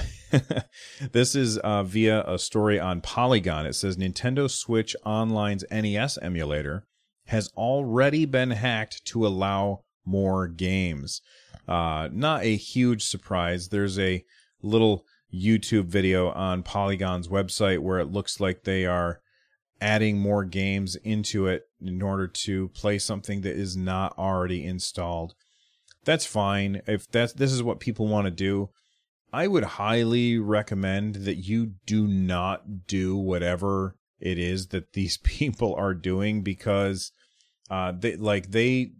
this 1.11 1.35
is 1.35 1.57
uh, 1.57 1.83
via 1.83 2.23
a 2.25 2.39
story 2.39 2.79
on 2.79 3.01
Polygon. 3.01 3.65
It 3.65 3.73
says 3.73 3.97
Nintendo 3.97 4.49
Switch 4.49 4.95
Online's 5.05 5.65
NES 5.69 6.17
emulator 6.21 6.85
has 7.25 7.49
already 7.57 8.25
been 8.25 8.51
hacked 8.51 9.05
to 9.05 9.25
allow 9.25 9.83
more 10.05 10.47
games. 10.47 11.21
Uh, 11.67 12.09
not 12.11 12.43
a 12.43 12.55
huge 12.55 13.03
surprise. 13.03 13.69
There's 13.69 13.97
a 13.97 14.23
little 14.61 15.05
YouTube 15.33 15.85
video 15.85 16.29
on 16.29 16.63
Polygon's 16.63 17.27
website 17.27 17.79
where 17.79 17.99
it 17.99 18.11
looks 18.11 18.39
like 18.39 18.63
they 18.63 18.85
are 18.85 19.21
adding 19.81 20.19
more 20.19 20.45
games 20.45 20.95
into 20.97 21.47
it 21.47 21.63
in 21.81 22.01
order 22.01 22.27
to 22.27 22.69
play 22.69 22.97
something 22.97 23.41
that 23.41 23.55
is 23.55 23.75
not 23.75 24.17
already 24.17 24.63
installed. 24.63 25.33
That's 26.05 26.25
fine. 26.25 26.81
If 26.87 27.09
that's 27.09 27.33
this 27.33 27.51
is 27.51 27.63
what 27.63 27.79
people 27.79 28.07
want 28.07 28.25
to 28.25 28.31
do, 28.31 28.69
I 29.33 29.47
would 29.47 29.63
highly 29.63 30.37
recommend 30.37 31.15
that 31.15 31.35
you 31.35 31.73
do 31.85 32.07
not 32.07 32.87
do 32.87 33.17
whatever 33.17 33.95
it 34.25 34.37
is 34.37 34.67
that 34.67 34.93
these 34.93 35.17
people 35.23 35.73
are 35.75 35.93
doing 35.93 36.41
because 36.41 37.11
uh 37.69 37.91
they 37.91 38.15
like 38.15 38.51
they 38.51 38.91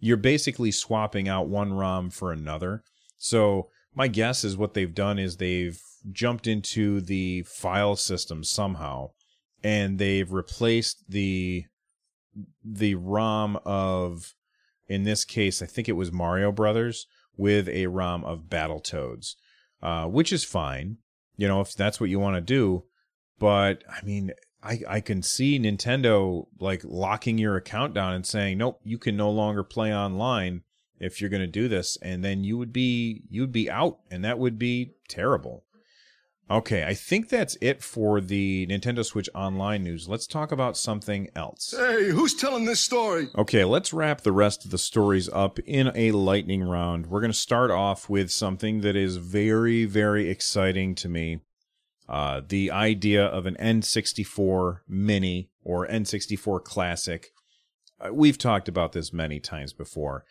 you're 0.00 0.16
basically 0.16 0.70
swapping 0.70 1.28
out 1.28 1.48
one 1.48 1.72
ROM 1.72 2.10
for 2.10 2.30
another. 2.30 2.82
So 3.16 3.70
my 3.94 4.06
guess 4.06 4.44
is 4.44 4.56
what 4.56 4.74
they've 4.74 4.94
done 4.94 5.18
is 5.18 5.36
they've 5.36 5.80
jumped 6.12 6.46
into 6.46 7.00
the 7.00 7.42
file 7.44 7.96
system 7.96 8.44
somehow 8.44 9.10
and 9.62 9.98
they've 9.98 10.30
replaced 10.30 11.04
the 11.08 11.64
the 12.62 12.96
ROM 12.96 13.58
of 13.64 14.34
in 14.88 15.04
this 15.04 15.24
case 15.24 15.62
I 15.62 15.66
think 15.66 15.88
it 15.88 15.92
was 15.92 16.12
Mario 16.12 16.52
Brothers 16.52 17.06
with 17.36 17.68
a 17.68 17.86
ROM 17.86 18.24
of 18.24 18.44
Battletoads. 18.48 19.34
Uh, 19.84 20.06
which 20.06 20.32
is 20.32 20.44
fine, 20.44 20.96
you 21.36 21.46
know, 21.46 21.60
if 21.60 21.74
that's 21.74 22.00
what 22.00 22.08
you 22.08 22.18
want 22.18 22.34
to 22.34 22.40
do. 22.40 22.84
But 23.38 23.84
I 23.86 24.02
mean, 24.02 24.30
I, 24.64 24.80
I 24.88 25.00
can 25.00 25.22
see 25.22 25.58
Nintendo 25.58 26.46
like 26.58 26.82
locking 26.84 27.36
your 27.36 27.56
account 27.56 27.92
down 27.94 28.14
and 28.14 28.26
saying, 28.26 28.58
nope, 28.58 28.80
you 28.82 28.98
can 28.98 29.16
no 29.16 29.30
longer 29.30 29.62
play 29.62 29.94
online 29.94 30.62
if 30.98 31.20
you're 31.20 31.30
going 31.30 31.42
to 31.42 31.46
do 31.46 31.68
this. 31.68 31.98
And 32.00 32.24
then 32.24 32.44
you 32.44 32.56
would 32.56 32.72
be, 32.72 33.24
you'd 33.28 33.52
be 33.52 33.70
out 33.70 33.98
and 34.10 34.24
that 34.24 34.38
would 34.38 34.58
be 34.58 34.94
terrible. 35.06 35.64
Okay, 36.50 36.84
I 36.84 36.92
think 36.92 37.30
that's 37.30 37.56
it 37.62 37.82
for 37.82 38.20
the 38.20 38.66
Nintendo 38.66 39.02
Switch 39.02 39.30
Online 39.34 39.82
news. 39.82 40.08
Let's 40.08 40.26
talk 40.26 40.52
about 40.52 40.76
something 40.76 41.30
else. 41.34 41.74
Hey, 41.76 42.10
who's 42.10 42.34
telling 42.34 42.66
this 42.66 42.80
story? 42.80 43.28
Okay, 43.36 43.64
let's 43.64 43.94
wrap 43.94 44.20
the 44.20 44.32
rest 44.32 44.66
of 44.66 44.70
the 44.70 44.76
stories 44.76 45.28
up 45.30 45.58
in 45.60 45.90
a 45.94 46.12
lightning 46.12 46.62
round. 46.62 47.06
We're 47.06 47.20
going 47.20 47.32
to 47.32 47.38
start 47.38 47.70
off 47.70 48.10
with 48.10 48.30
something 48.30 48.82
that 48.82 48.94
is 48.94 49.16
very, 49.16 49.86
very 49.86 50.28
exciting 50.28 50.94
to 50.96 51.08
me. 51.08 51.40
Uh, 52.08 52.42
the 52.46 52.70
idea 52.70 53.24
of 53.24 53.46
an 53.46 53.56
N64 53.58 54.80
Mini 54.86 55.50
or 55.62 55.86
N64 55.86 56.62
Classic. 56.62 57.28
Uh, 57.98 58.12
we've 58.12 58.36
talked 58.36 58.68
about 58.68 58.92
this 58.92 59.12
many 59.12 59.40
times 59.40 59.72
before. 59.72 60.24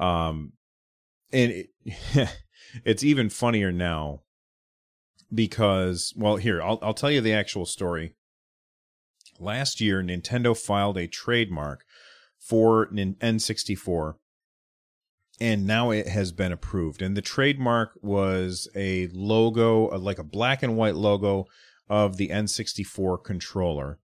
Um, 0.00 0.52
and 1.32 1.52
it, 1.52 1.68
it's 2.84 3.04
even 3.04 3.28
funnier 3.28 3.72
now 3.72 4.22
because 5.32 6.14
well 6.16 6.36
here 6.36 6.62
I'll 6.62 6.78
I'll 6.80 6.94
tell 6.94 7.10
you 7.10 7.20
the 7.20 7.34
actual 7.34 7.66
story. 7.66 8.14
Last 9.38 9.80
year 9.80 10.02
Nintendo 10.02 10.56
filed 10.56 10.96
a 10.96 11.06
trademark 11.06 11.84
for 12.38 12.86
N64 12.88 14.14
and 15.40 15.66
now 15.66 15.90
it 15.90 16.08
has 16.08 16.32
been 16.32 16.52
approved 16.52 17.02
and 17.02 17.16
the 17.16 17.22
trademark 17.22 17.92
was 18.02 18.68
a 18.74 19.08
logo 19.12 19.86
like 19.98 20.18
a 20.18 20.24
black 20.24 20.62
and 20.62 20.76
white 20.76 20.96
logo 20.96 21.46
of 21.88 22.16
the 22.16 22.28
N64 22.28 23.22
controller 23.22 23.98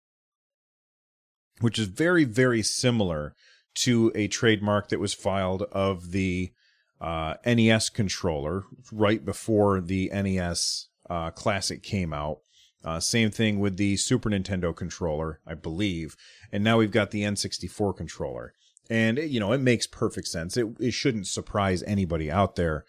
which 1.59 1.79
is 1.79 1.87
very 1.87 2.23
very 2.23 2.61
similar 2.61 3.35
to 3.73 4.11
a 4.15 4.27
trademark 4.27 4.89
that 4.89 4.99
was 4.99 5.13
filed 5.13 5.63
of 5.71 6.11
the 6.11 6.51
uh, 6.99 7.35
NES 7.45 7.89
controller 7.89 8.63
right 8.91 9.25
before 9.25 9.81
the 9.81 10.09
NES 10.13 10.87
uh, 11.09 11.31
Classic 11.31 11.81
came 11.81 12.13
out. 12.13 12.39
Uh, 12.83 12.99
same 12.99 13.31
thing 13.31 13.59
with 13.59 13.77
the 13.77 13.97
Super 13.97 14.29
Nintendo 14.29 14.75
controller, 14.75 15.39
I 15.45 15.55
believe. 15.55 16.15
And 16.51 16.63
now 16.63 16.77
we've 16.77 16.91
got 16.91 17.11
the 17.11 17.23
N64 17.23 17.95
controller. 17.95 18.53
And, 18.91 19.17
you 19.17 19.39
know, 19.39 19.53
it 19.53 19.61
makes 19.61 19.87
perfect 19.87 20.27
sense. 20.27 20.57
It, 20.57 20.67
it 20.79 20.91
shouldn't 20.91 21.27
surprise 21.27 21.81
anybody 21.83 22.29
out 22.29 22.57
there 22.57 22.83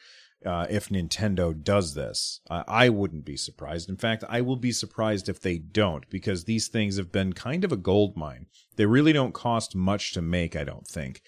uh, 0.45 0.67
if 0.69 0.89
Nintendo 0.89 1.55
does 1.55 1.95
this. 1.95 2.41
I 2.51 2.89
wouldn't 2.89 3.25
be 3.25 3.37
surprised. 3.37 3.89
In 3.89 3.97
fact, 3.97 4.25
I 4.29 4.41
will 4.41 4.57
be 4.57 4.73
surprised 4.73 5.29
if 5.29 5.41
they 5.41 5.59
don't, 5.59 6.09
because 6.11 6.45
these 6.45 6.67
things 6.67 6.97
have 6.97 7.13
been 7.13 7.35
kind 7.35 7.63
of 7.63 7.71
a 7.71 7.77
gold 7.77 8.17
mine. 8.17 8.47
They 8.75 8.87
really 8.87 9.13
don't 9.13 9.33
cost 9.33 9.77
much 9.77 10.13
to 10.15 10.21
make, 10.21 10.57
I 10.57 10.65
don't 10.65 10.89
think. 10.89 11.23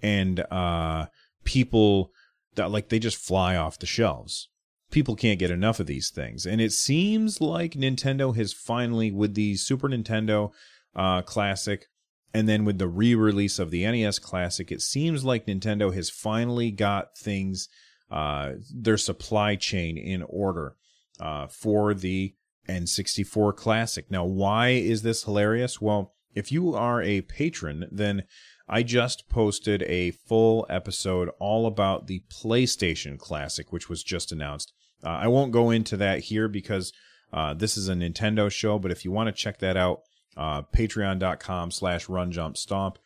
And 0.00 0.46
uh, 0.48 1.06
people 1.42 2.12
that 2.54 2.70
like 2.70 2.88
they 2.88 3.00
just 3.00 3.16
fly 3.16 3.56
off 3.56 3.80
the 3.80 3.86
shelves 3.86 4.48
people 4.90 5.16
can't 5.16 5.38
get 5.38 5.50
enough 5.50 5.80
of 5.80 5.86
these 5.86 6.10
things. 6.10 6.46
And 6.46 6.60
it 6.60 6.72
seems 6.72 7.40
like 7.40 7.72
Nintendo 7.72 8.34
has 8.36 8.52
finally, 8.52 9.10
with 9.10 9.34
the 9.34 9.56
Super 9.56 9.88
Nintendo 9.88 10.50
uh, 10.94 11.22
Classic, 11.22 11.86
and 12.32 12.48
then 12.48 12.64
with 12.64 12.78
the 12.78 12.88
re 12.88 13.14
release 13.14 13.58
of 13.58 13.70
the 13.70 13.84
NES 13.84 14.18
Classic, 14.18 14.70
it 14.70 14.82
seems 14.82 15.24
like 15.24 15.46
Nintendo 15.46 15.92
has 15.94 16.10
finally 16.10 16.70
got 16.70 17.16
things, 17.18 17.68
uh, 18.10 18.52
their 18.72 18.96
supply 18.96 19.56
chain 19.56 19.96
in 19.96 20.22
order 20.22 20.76
uh, 21.18 21.46
for 21.48 21.94
the 21.94 22.34
N64 22.68 23.56
Classic. 23.56 24.10
Now, 24.10 24.24
why 24.24 24.68
is 24.68 25.02
this 25.02 25.24
hilarious? 25.24 25.80
Well, 25.80 26.14
if 26.34 26.52
you 26.52 26.74
are 26.74 27.02
a 27.02 27.22
patron, 27.22 27.88
then 27.90 28.24
I 28.68 28.84
just 28.84 29.28
posted 29.28 29.82
a 29.82 30.12
full 30.12 30.64
episode 30.70 31.30
all 31.40 31.66
about 31.66 32.06
the 32.06 32.22
PlayStation 32.32 33.18
Classic, 33.18 33.72
which 33.72 33.88
was 33.88 34.04
just 34.04 34.30
announced. 34.30 34.72
Uh, 35.02 35.08
I 35.08 35.26
won't 35.26 35.50
go 35.50 35.70
into 35.70 35.96
that 35.96 36.20
here 36.20 36.46
because 36.46 36.92
uh, 37.32 37.54
this 37.54 37.76
is 37.76 37.88
a 37.88 37.94
Nintendo 37.94 38.50
show, 38.50 38.78
but 38.78 38.92
if 38.92 39.04
you 39.04 39.10
want 39.10 39.26
to 39.26 39.32
check 39.32 39.58
that 39.58 39.76
out, 39.76 40.02
uh, 40.36 40.62
patreon.com 40.62 41.70
slash 41.70 42.06
runjumpstomp. 42.06 42.96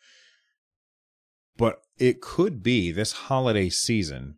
But 1.57 1.81
it 1.97 2.21
could 2.21 2.61
be 2.61 2.91
this 2.91 3.13
holiday 3.13 3.69
season, 3.69 4.37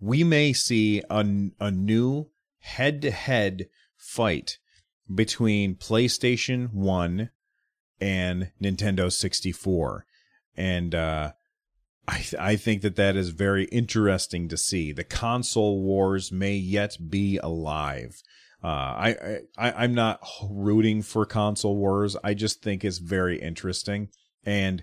we 0.00 0.24
may 0.24 0.52
see 0.52 1.02
a, 1.08 1.26
a 1.58 1.70
new 1.70 2.28
head 2.58 3.02
to 3.02 3.10
head 3.10 3.68
fight 3.96 4.58
between 5.12 5.76
PlayStation 5.76 6.72
1 6.72 7.30
and 8.00 8.50
Nintendo 8.62 9.10
64. 9.10 10.04
And 10.56 10.94
uh, 10.94 11.32
I, 12.08 12.18
th- 12.18 12.34
I 12.34 12.56
think 12.56 12.82
that 12.82 12.96
that 12.96 13.16
is 13.16 13.30
very 13.30 13.64
interesting 13.66 14.48
to 14.48 14.56
see. 14.56 14.92
The 14.92 15.04
console 15.04 15.82
wars 15.82 16.30
may 16.30 16.54
yet 16.54 16.96
be 17.08 17.38
alive. 17.38 18.22
Uh, 18.62 18.66
I, 18.66 19.38
I 19.56 19.72
I'm 19.72 19.94
not 19.94 20.20
rooting 20.50 21.02
for 21.02 21.26
console 21.26 21.76
wars. 21.76 22.16
I 22.24 22.34
just 22.34 22.62
think 22.62 22.84
it's 22.84 22.98
very 22.98 23.40
interesting, 23.40 24.08
and 24.44 24.82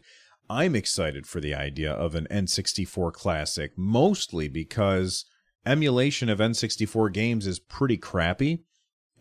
I'm 0.50 0.76
excited 0.76 1.26
for 1.26 1.40
the 1.40 1.56
idea 1.56 1.92
of 1.92 2.16
an 2.16 2.28
N64 2.30 3.14
classic, 3.14 3.72
mostly 3.76 4.48
because 4.48 5.26
emulation 5.66 6.30
of 6.30 6.40
N64 6.40 7.12
games 7.12 7.48
is 7.48 7.60
pretty 7.60 7.98
crappy, 7.98 8.64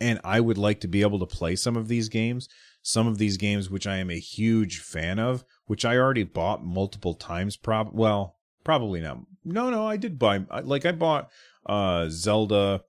and 0.00 0.20
I 0.24 0.40
would 0.40 0.58
like 0.58 0.80
to 0.80 0.88
be 0.88 1.02
able 1.02 1.18
to 1.20 1.26
play 1.26 1.56
some 1.56 1.76
of 1.76 1.88
these 1.88 2.08
games. 2.08 2.48
Some 2.84 3.06
of 3.06 3.18
these 3.18 3.36
games, 3.36 3.70
which 3.70 3.86
I 3.86 3.98
am 3.98 4.10
a 4.10 4.18
huge 4.18 4.80
fan 4.80 5.20
of, 5.20 5.44
which 5.66 5.84
I 5.84 5.96
already 5.96 6.24
bought 6.24 6.64
multiple 6.64 7.14
times. 7.14 7.56
Prob 7.56 7.90
well, 7.92 8.36
probably 8.64 9.00
not. 9.00 9.18
No, 9.44 9.70
no, 9.70 9.86
I 9.86 9.96
did 9.96 10.18
buy 10.18 10.44
like 10.64 10.84
I 10.84 10.92
bought 10.92 11.30
uh 11.64 12.08
Zelda, 12.08 12.82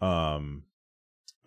um, 0.00 0.62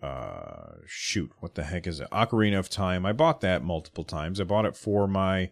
uh 0.02 0.74
shoot 0.86 1.32
what 1.40 1.54
the 1.54 1.64
heck 1.64 1.86
is 1.86 2.00
it? 2.00 2.10
Ocarina 2.10 2.58
of 2.58 2.70
time. 2.70 3.04
I 3.04 3.12
bought 3.12 3.40
that 3.40 3.64
multiple 3.64 4.04
times. 4.04 4.40
I 4.40 4.44
bought 4.44 4.66
it 4.66 4.76
for 4.76 5.06
my 5.08 5.50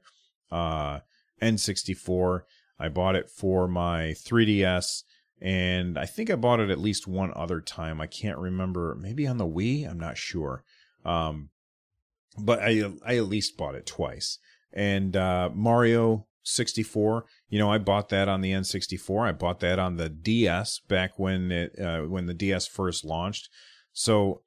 uh 0.51 1.01
n64 1.43 2.43
i 2.79 2.89
bought 2.89 3.17
it 3.17 3.29
for 3.29 3.67
my 3.67 4.15
3ds 4.17 5.03
and 5.41 5.99
i 5.99 6.07
think 6.07 6.31
i 6.31 6.37
bought 6.37 6.61
it 6.61 6.71
at 6.71 6.79
least 6.79 7.07
one 7.09 7.33
other 7.35 7.61
time. 7.61 8.01
I 8.01 8.07
can't 8.07 8.39
remember. 8.39 8.97
Maybe 8.99 9.27
on 9.27 9.39
the 9.39 9.47
wii? 9.47 9.89
I'm 9.89 9.99
not 9.99 10.17
sure. 10.17 10.65
Um 11.05 11.51
but 12.39 12.61
i 12.61 12.85
i 13.05 13.17
at 13.17 13.29
least 13.29 13.57
bought 13.57 13.75
it 13.75 13.87
twice. 13.87 14.39
And 14.73 15.17
uh 15.17 15.51
mario 15.53 16.27
64 16.45 17.25
you 17.49 17.59
know 17.59 17.73
i 17.73 17.77
bought 17.77 18.09
that 18.11 18.29
on 18.29 18.41
the 18.41 18.53
n64 18.53 19.29
i 19.29 19.33
bought 19.33 19.59
that 19.61 19.81
on 19.81 19.97
the 19.97 20.09
ds 20.09 20.81
back 20.87 21.19
when 21.19 21.51
it 21.51 21.77
uh, 21.79 22.03
when 22.03 22.27
the 22.27 22.35
ds 22.35 22.69
first 22.69 23.05
launched 23.05 23.49
so 23.97 24.43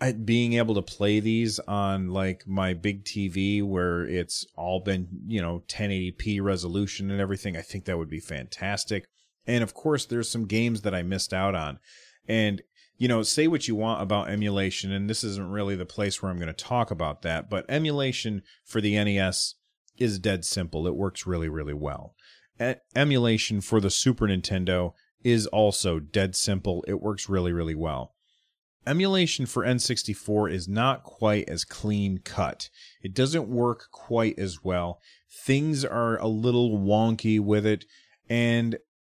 I, 0.00 0.10
being 0.10 0.54
able 0.54 0.74
to 0.74 0.82
play 0.82 1.20
these 1.20 1.60
on 1.60 2.08
like 2.08 2.42
my 2.44 2.74
big 2.74 3.04
TV 3.04 3.62
where 3.62 4.04
it's 4.04 4.44
all 4.56 4.80
been, 4.80 5.06
you 5.28 5.40
know, 5.40 5.62
1080p 5.68 6.42
resolution 6.42 7.08
and 7.12 7.20
everything, 7.20 7.56
I 7.56 7.62
think 7.62 7.84
that 7.84 7.96
would 7.96 8.10
be 8.10 8.18
fantastic. 8.18 9.06
And 9.46 9.62
of 9.62 9.74
course, 9.74 10.06
there's 10.06 10.28
some 10.28 10.46
games 10.46 10.80
that 10.82 10.94
I 10.94 11.04
missed 11.04 11.32
out 11.32 11.54
on. 11.54 11.78
And, 12.26 12.62
you 12.98 13.06
know, 13.06 13.22
say 13.22 13.46
what 13.46 13.68
you 13.68 13.76
want 13.76 14.02
about 14.02 14.28
emulation, 14.28 14.90
and 14.90 15.08
this 15.08 15.22
isn't 15.22 15.50
really 15.50 15.76
the 15.76 15.86
place 15.86 16.20
where 16.20 16.32
I'm 16.32 16.38
going 16.38 16.48
to 16.48 16.52
talk 16.52 16.90
about 16.90 17.22
that, 17.22 17.48
but 17.48 17.66
emulation 17.68 18.42
for 18.64 18.80
the 18.80 18.96
NES 18.96 19.54
is 19.98 20.18
dead 20.18 20.44
simple. 20.44 20.88
It 20.88 20.96
works 20.96 21.28
really, 21.28 21.48
really 21.48 21.74
well. 21.74 22.16
E- 22.60 22.74
emulation 22.96 23.60
for 23.60 23.80
the 23.80 23.90
Super 23.90 24.26
Nintendo 24.26 24.94
is 25.22 25.46
also 25.46 26.00
dead 26.00 26.34
simple. 26.34 26.84
It 26.88 27.00
works 27.00 27.28
really, 27.28 27.52
really 27.52 27.76
well 27.76 28.14
emulation 28.86 29.46
for 29.46 29.64
N64 29.64 30.52
is 30.52 30.68
not 30.68 31.02
quite 31.02 31.48
as 31.48 31.64
clean 31.64 32.18
cut. 32.18 32.68
It 33.02 33.14
doesn't 33.14 33.48
work 33.48 33.88
quite 33.90 34.38
as 34.38 34.62
well. 34.62 35.00
Things 35.30 35.84
are 35.84 36.18
a 36.18 36.28
little 36.28 36.78
wonky 36.78 37.40
with 37.40 37.66
it. 37.66 37.84
And 38.28 38.78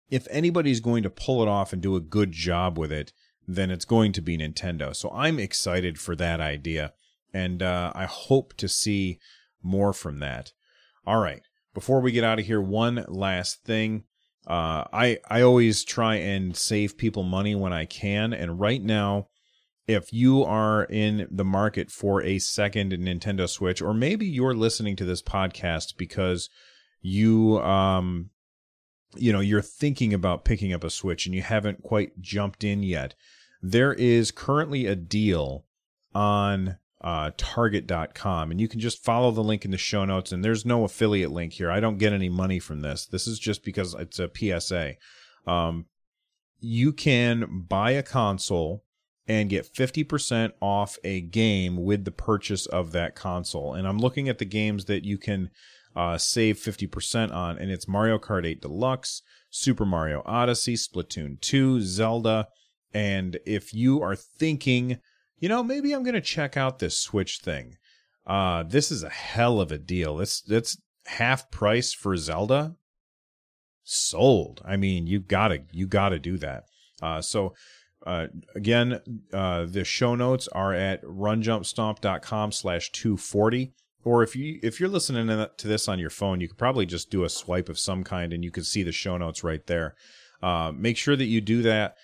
if 0.10 0.28
anybody's 0.30 0.80
going 0.80 1.04
to 1.04 1.10
pull 1.10 1.42
it 1.42 1.48
off 1.48 1.74
and 1.74 1.82
do 1.82 1.96
a 1.96 2.02
good 2.02 2.32
job 2.32 2.78
with 2.78 2.92
it, 2.92 3.12
then 3.48 3.70
it's 3.72 3.86
going 3.86 4.12
to 4.14 4.22
be 4.22 4.38
Nintendo. 4.38 4.96
So 4.96 5.12
I'm 5.12 5.40
excited 5.40 6.00
for 6.00 6.16
that 6.16 6.40
idea. 6.40 6.94
And 7.34 7.62
uh, 7.62 7.92
I 7.94 8.06
hope 8.06 8.54
to 8.58 8.68
see 8.68 9.20
more 9.62 9.94
from 9.94 10.20
that. 10.20 10.54
All 11.06 11.20
right. 11.20 11.42
Before 11.74 12.00
we 12.00 12.12
get 12.12 12.24
out 12.24 12.40
of 12.40 12.46
here, 12.46 12.62
one 12.62 13.04
last 13.08 13.64
thing. 13.66 14.06
Uh, 14.48 14.86
I 14.94 15.20
I 15.28 15.42
always 15.42 15.84
try 15.84 16.16
and 16.16 16.56
save 16.56 16.98
people 16.98 17.24
money 17.24 17.56
when 17.56 17.74
I 17.74 17.86
can, 17.86 18.32
and 18.32 18.60
right 18.60 18.82
now, 18.82 19.28
if 19.88 20.12
you 20.12 20.44
are 20.44 20.84
in 20.86 21.28
the 21.30 21.46
market 21.46 21.92
for 21.92 22.22
a 22.22 22.40
second 22.40 22.92
Nintendo 22.92 23.48
Switch, 23.48 23.82
or 23.82 23.94
maybe 23.94 24.26
you're 24.26 24.56
listening 24.56 24.96
to 24.96 25.06
this 25.06 25.22
podcast 25.22 25.98
because 25.98 26.50
you 27.02 27.60
um 27.60 28.32
you 29.16 29.32
know 29.32 29.40
you're 29.40 29.62
thinking 29.62 30.14
about 30.14 30.46
picking 30.46 30.74
up 30.74 30.84
a 30.84 30.90
Switch 30.90 31.26
and 31.26 31.36
you 31.36 31.42
haven't 31.42 31.84
quite 31.84 32.20
jumped 32.20 32.64
in 32.64 32.84
yet, 32.84 33.16
there 33.62 33.94
is 33.94 34.32
currently 34.32 34.86
a 34.86 34.96
deal 34.96 35.66
on 36.14 36.78
uh, 37.02 37.30
target.com 37.38 38.50
and 38.50 38.60
you 38.60 38.68
can 38.68 38.80
just 38.80 39.04
follow 39.04 39.30
the 39.30 39.44
link 39.44 39.64
in 39.64 39.70
the 39.70 39.78
show 39.78 40.06
notes 40.06 40.32
and 40.32 40.44
there's 40.44 40.66
no 40.66 40.84
affiliate 40.84 41.32
link 41.32 41.54
here. 41.54 41.70
I 41.70 41.80
don't 41.80 42.00
get 42.00 42.14
any 42.14 42.30
money 42.30 42.58
from 42.58 42.82
this. 42.82 43.06
This 43.06 43.28
is 43.28 43.38
just 43.38 43.64
because 43.64 43.94
it's 43.94 44.20
a 44.20 44.32
psa 44.60 44.96
um, 45.46 45.86
you 46.60 46.92
can 46.94 47.66
buy 47.68 47.92
a 47.92 48.04
console 48.04 48.85
and 49.28 49.50
get 49.50 49.74
50% 49.74 50.52
off 50.62 50.98
a 51.04 51.22
game 51.22 51.84
with 51.84 52.06
the 52.06 52.12
purchase 52.12 52.66
of 52.68 52.92
that 52.92 53.16
console 53.16 53.74
and 53.74 53.88
i'm 53.88 54.00
looking 54.00 54.30
at 54.30 54.38
the 54.38 54.46
games 54.46 54.86
that 54.86 55.04
you 55.04 55.18
can 55.18 55.50
uh, 55.96 56.18
save 56.18 56.58
50% 56.58 57.34
on 57.34 57.58
and 57.58 57.72
it's 57.72 57.88
mario 57.88 58.20
kart 58.20 58.46
8 58.46 58.62
deluxe 58.62 59.22
super 59.50 59.86
mario 59.86 60.22
odyssey 60.26 60.76
splatoon 60.76 61.40
2 61.42 61.82
zelda 61.82 62.48
and 62.94 63.40
if 63.46 63.74
you 63.74 64.02
are 64.02 64.16
thinking 64.16 65.00
you 65.38 65.50
know, 65.50 65.64
maybe 65.64 65.94
I'm 65.94 66.04
going 66.04 66.16
to 66.16 66.22
check 66.22 66.58
out 66.58 66.80
this 66.80 66.98
Switch 66.98 67.40
thing. 67.40 67.78
Uh, 68.26 68.64
this 68.64 68.92
is 68.92 69.04
a 69.04 69.10
hell 69.10 69.60
of 69.60 69.72
a 69.72 69.78
deal. 69.78 70.20
It's 70.20 70.42
it's 70.50 70.78
half 71.06 71.52
price 71.52 71.94
for 71.94 72.18
Zelda. 72.18 72.76
Sold. 73.84 74.62
I 74.66 74.78
mean, 74.78 75.06
you 75.06 75.20
gotta 75.20 75.60
you 75.72 75.86
gotta 75.86 76.18
do 76.18 76.38
that. 76.40 76.64
Uh, 77.02 77.22
so 77.22 77.54
uh, 78.06 78.28
again, 78.54 79.00
uh, 79.34 79.66
the 79.66 79.84
show 79.84 80.16
notes 80.16 80.48
are 80.50 80.74
at 80.74 81.02
runjumpstomp.com 81.04 82.52
slash 82.52 82.92
240. 82.92 83.74
Or 84.04 84.22
if 84.22 84.36
you 84.36 84.60
if 84.62 84.80
you're 84.80 84.90
listening 84.90 85.28
to 85.28 85.68
this 85.68 85.88
on 85.88 85.98
your 85.98 86.12
phone, 86.12 86.40
you 86.40 86.48
could 86.48 86.60
probably 86.60 86.86
just 86.86 87.10
do 87.10 87.24
a 87.24 87.30
swipe 87.30 87.70
of 87.70 87.80
some 87.80 88.04
kind, 88.04 88.34
and 88.34 88.44
you 88.44 88.52
can 88.52 88.64
see 88.64 88.84
the 88.84 88.92
show 88.92 89.18
notes 89.18 89.44
right 89.44 89.66
there. 89.66 89.96
Uh, 90.44 90.72
make 90.76 90.96
sure 90.96 91.16
that 91.16 91.26
you 91.26 91.42
do 91.42 91.64
that 91.64 91.96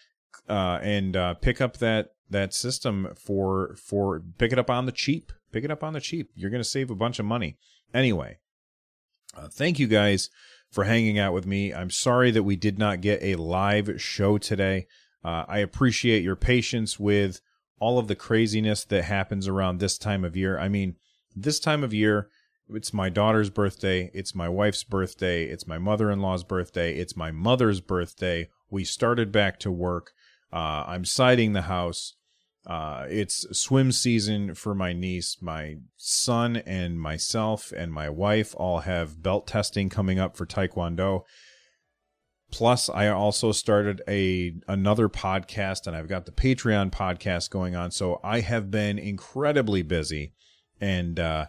uh, 0.50 0.80
and 0.82 1.16
uh, 1.16 1.36
pick 1.36 1.62
up 1.62 1.78
that 1.78 2.14
that 2.32 2.56
system 2.56 3.10
for 3.16 3.76
for 3.76 4.24
pick 4.40 4.52
it 4.52 4.58
up 4.58 4.72
on 4.72 4.88
the 4.88 4.92
cheap. 4.92 5.32
Pick 5.52 5.64
it 5.64 5.70
up 5.70 5.84
on 5.84 5.94
the 5.94 6.02
cheap. 6.02 6.32
You're 6.34 6.50
going 6.50 6.64
to 6.64 6.68
save 6.68 6.90
a 6.90 6.96
bunch 6.96 7.20
of 7.20 7.26
money. 7.26 7.58
Anyway, 7.94 8.40
uh, 9.38 9.50
thank 9.50 9.78
you 9.78 9.86
guys 9.86 10.30
for 10.72 10.86
hanging 10.86 11.20
out 11.20 11.34
with 11.34 11.46
me. 11.46 11.72
I'm 11.72 11.92
sorry 11.92 12.32
that 12.32 12.44
we 12.44 12.56
did 12.56 12.80
not 12.80 13.02
get 13.02 13.22
a 13.22 13.36
live 13.36 14.02
show 14.02 14.40
today. 14.40 14.88
Uh, 15.24 15.46
I 15.48 15.60
appreciate 15.60 16.24
your 16.24 16.36
patience 16.36 17.00
with 17.00 17.42
all 17.80 18.00
of 18.00 18.08
the 18.08 18.16
craziness 18.16 18.84
that 18.86 19.04
happens 19.04 19.48
around 19.48 19.80
this 19.80 19.98
time 19.98 20.24
of 20.24 20.36
year. 20.36 20.58
I 20.58 20.70
mean, 20.70 20.96
this 21.36 21.60
time 21.60 21.84
of 21.84 21.94
year, 21.94 22.30
it's 22.70 22.94
my 22.94 23.10
daughter's 23.10 23.50
birthday, 23.50 24.12
it's 24.14 24.34
my 24.34 24.48
wife's 24.48 24.84
birthday, 24.84 25.46
it's 25.46 25.68
my 25.68 25.78
mother 25.78 26.10
in 26.10 26.22
law's 26.22 26.44
birthday, 26.44 26.96
it's 26.96 27.16
my 27.16 27.32
mother's 27.32 27.82
birthday. 27.82 28.50
We 28.70 28.84
started 28.84 29.32
back 29.32 29.60
to 29.60 29.72
work. 29.72 30.14
Uh, 30.54 30.86
I'm 30.88 31.06
siding 31.06 31.54
the 31.54 31.64
house. 31.64 32.16
Uh, 32.66 33.08
it's 33.10 33.46
swim 33.58 33.92
season 33.92 34.54
for 34.54 34.76
my 34.76 34.94
niece. 34.94 35.38
My 35.42 35.78
son 35.98 36.58
and 36.58 37.02
myself 37.02 37.74
and 37.76 37.92
my 37.92 38.10
wife 38.10 38.54
all 38.56 38.80
have 38.80 39.22
belt 39.24 39.48
testing 39.48 39.90
coming 39.90 40.20
up 40.20 40.38
for 40.38 40.46
Taekwondo. 40.46 41.24
Plus, 42.52 42.90
I 42.90 43.08
also 43.08 43.54
started 43.54 44.02
a 44.08 44.54
another 44.68 45.08
podcast, 45.08 45.88
and 45.88 45.96
I've 45.96 46.10
got 46.10 46.26
the 46.26 46.32
Patreon 46.34 46.92
podcast 46.92 47.50
going 47.50 47.76
on. 47.76 47.92
So 47.92 48.20
I 48.24 48.42
have 48.42 48.70
been 48.70 49.00
incredibly 49.00 49.82
busy, 49.84 50.34
and 50.80 51.18
uh, 51.18 51.46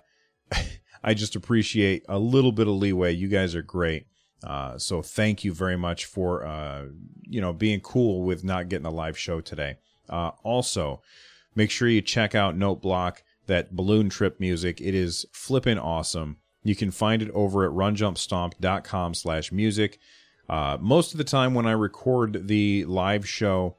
I 1.04 1.14
just 1.14 1.34
appreciate 1.34 2.04
a 2.08 2.20
little 2.20 2.52
bit 2.52 2.68
of 2.68 2.74
leeway. 2.74 3.12
You 3.12 3.28
guys 3.28 3.54
are 3.56 3.62
great. 3.62 4.06
Uh, 4.44 4.78
so 4.78 5.02
thank 5.02 5.44
you 5.44 5.52
very 5.52 5.76
much 5.76 6.04
for 6.04 6.46
uh, 6.46 6.86
you 7.22 7.40
know 7.40 7.52
being 7.52 7.80
cool 7.80 8.22
with 8.22 8.44
not 8.44 8.68
getting 8.68 8.86
a 8.86 8.90
live 8.90 9.18
show 9.18 9.40
today. 9.40 9.78
Uh, 10.08 10.30
also, 10.44 11.02
make 11.56 11.70
sure 11.70 11.88
you 11.88 12.00
check 12.00 12.34
out 12.34 12.56
Noteblock, 12.56 13.18
that 13.46 13.74
balloon 13.74 14.08
trip 14.08 14.38
music. 14.38 14.80
It 14.80 14.94
is 14.94 15.26
flippin' 15.32 15.78
awesome. 15.78 16.36
You 16.62 16.76
can 16.76 16.92
find 16.92 17.22
it 17.22 17.30
over 17.30 17.64
at 17.64 17.72
runjumpstomp.com 17.72 19.14
slash 19.14 19.50
music. 19.50 19.98
Uh, 20.48 20.76
most 20.80 21.12
of 21.12 21.18
the 21.18 21.24
time 21.24 21.54
when 21.54 21.66
I 21.66 21.72
record 21.72 22.48
the 22.48 22.84
live 22.84 23.28
show, 23.28 23.76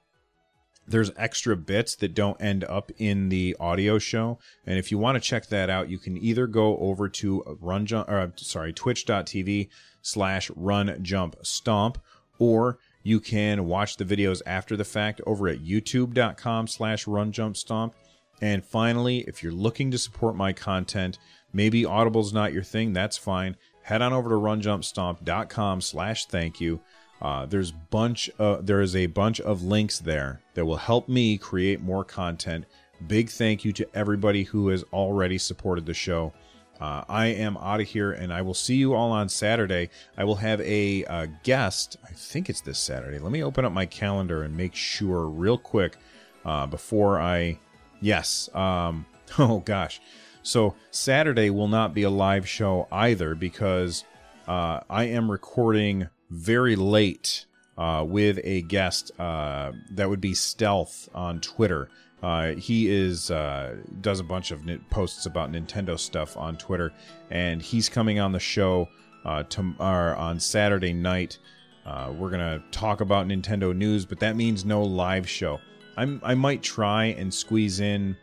there's 0.88 1.12
extra 1.16 1.56
bits 1.56 1.96
that 1.96 2.14
don't 2.14 2.42
end 2.42 2.64
up 2.66 2.92
in 2.98 3.30
the 3.30 3.56
audio 3.60 4.00
show. 4.00 4.40
And 4.66 4.78
if 4.78 4.92
you 4.92 4.98
want 4.98 5.16
to 5.16 5.22
check 5.22 5.48
that 5.48 5.70
out, 5.70 5.90
you 5.90 5.98
can 5.98 6.18
either 6.18 6.48
go 6.48 6.78
over 6.78 7.08
to 7.10 7.58
run 7.62 7.86
jump, 7.86 8.10
or, 8.10 8.34
sorry, 8.36 8.74
twitch.tv 8.74 9.70
slash 10.02 10.52
run 10.56 11.00
jump 11.02 11.36
stomp, 11.42 12.00
or 12.38 12.80
you 13.02 13.20
can 13.20 13.66
watch 13.66 13.98
the 13.98 14.06
videos 14.06 14.42
after 14.46 14.76
the 14.76 14.86
fact 14.86 15.22
over 15.26 15.48
at 15.48 15.64
youtube.com 15.64 16.68
slash 16.68 17.08
run 17.08 17.32
jump 17.32 17.56
stomp. 17.56 17.94
And 18.42 18.66
finally, 18.66 19.20
if 19.20 19.42
you're 19.42 19.54
looking 19.54 19.92
to 19.92 19.98
support 19.98 20.36
my 20.36 20.52
content, 20.52 21.18
maybe 21.54 21.86
Audible's 21.86 22.34
not 22.34 22.52
your 22.52 22.64
thing, 22.64 22.92
that's 22.92 23.18
fine. 23.18 23.56
Head 23.84 24.02
on 24.02 24.14
over 24.14 24.30
to 24.30 24.36
runjumpstomp.com 24.36 25.82
slash 25.82 26.26
thank 26.26 26.60
you. 26.62 26.80
Uh, 27.22 27.46
there's 27.46 27.72
bunch 27.72 28.30
uh, 28.38 28.58
there 28.62 28.82
is 28.82 28.96
a 28.96 29.06
bunch 29.06 29.40
of 29.40 29.64
links 29.64 30.00
there 30.00 30.42
that 30.56 30.66
will 30.66 30.78
help 30.78 31.08
me 31.08 31.38
create 31.38 31.82
more 31.82 32.04
content. 32.04 32.66
Big 33.08 33.30
thank 33.30 33.64
you 33.64 33.72
to 33.74 33.88
everybody 33.94 34.44
who 34.44 34.70
has 34.70 34.84
already 34.94 35.38
supported 35.38 35.86
the 35.86 35.94
show. 35.94 36.34
Uh, 36.80 37.04
I 37.08 37.28
am 37.28 37.56
out 37.58 37.80
of 37.80 37.88
here, 37.88 38.12
and 38.12 38.34
I 38.34 38.42
will 38.42 38.54
see 38.54 38.76
you 38.76 38.94
all 38.94 39.12
on 39.12 39.30
Saturday. 39.30 39.90
I 40.18 40.24
will 40.24 40.36
have 40.36 40.60
a, 40.62 41.04
a, 41.04 41.28
guest. 41.44 41.98
I 42.04 42.12
think 42.12 42.50
it's 42.50 42.62
this 42.62 42.80
Saturday. 42.80 43.20
Let 43.20 43.32
me 43.32 43.44
open 43.44 43.64
up 43.64 43.72
my 43.72 43.86
calendar 43.86 44.44
and 44.44 44.58
make 44.58 44.76
sure 44.76 45.28
real 45.28 45.58
quick 45.58 45.98
uh, 46.44 46.66
before 46.68 47.22
I. 47.22 47.60
Yes. 48.02 48.54
Um, 48.54 49.06
oh 49.40 49.60
gosh. 49.60 50.02
So 50.44 50.76
Saturday 50.92 51.50
will 51.50 51.68
not 51.68 51.94
be 51.94 52.04
a 52.04 52.10
live 52.10 52.48
show 52.48 52.88
either 52.92 53.34
because 53.34 54.04
uh, 54.48 54.82
I 54.90 55.06
am 55.06 55.32
recording 55.32 56.10
very 56.30 56.76
late 56.76 57.46
uh, 57.78 58.06
with 58.08 58.40
a 58.44 58.62
guest 58.64 59.12
uh, 59.20 59.72
that 59.92 60.10
would 60.10 60.22
be 60.22 60.34
Stealth 60.34 61.10
on 61.16 61.40
Twitter 61.42 61.90
Uh, 62.24 62.56
he 62.56 62.90
is 62.90 63.30
uh, 63.32 63.76
does 64.00 64.22
a 64.22 64.24
bunch 64.24 64.52
of 64.52 64.62
posts 64.90 65.26
about 65.26 65.52
Nintendo 65.52 66.00
stuff 66.00 66.38
on 66.38 66.56
Twitter, 66.56 66.94
and 67.30 67.62
he's 67.62 67.90
coming 67.90 68.18
on 68.18 68.32
the 68.32 68.40
show 68.40 68.88
uh, 69.26 69.44
tomorrow 69.44 70.18
on 70.18 70.40
Saturday 70.40 70.94
night. 70.94 71.38
We're 71.86 72.30
gonna 72.30 72.64
talk 72.72 73.02
about 73.02 73.28
Nintendo 73.28 73.76
news, 73.76 74.06
but 74.06 74.20
that 74.22 74.38
means 74.38 74.64
no 74.64 74.82
live 74.84 75.28
show. 75.28 75.60
I'm 75.98 76.22
I 76.24 76.34
might 76.34 76.64
try 76.64 77.06
and 77.08 77.32
squeeze 77.34 77.82
in, 77.82 78.16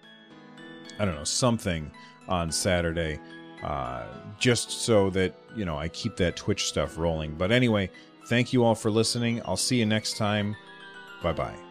I 0.98 1.04
don't 1.04 1.14
know, 1.14 1.24
something 1.24 1.90
on 2.28 2.50
Saturday, 2.50 3.18
uh, 3.62 4.06
just 4.38 4.70
so 4.70 5.10
that 5.10 5.34
you 5.54 5.64
know 5.64 5.76
I 5.76 5.88
keep 5.88 6.16
that 6.16 6.36
Twitch 6.36 6.66
stuff 6.66 6.98
rolling. 6.98 7.34
But 7.34 7.52
anyway, 7.52 7.90
thank 8.26 8.52
you 8.52 8.64
all 8.64 8.74
for 8.74 8.90
listening. 8.90 9.42
I'll 9.44 9.56
see 9.56 9.78
you 9.78 9.86
next 9.86 10.16
time. 10.16 10.56
Bye 11.22 11.32
bye. 11.32 11.69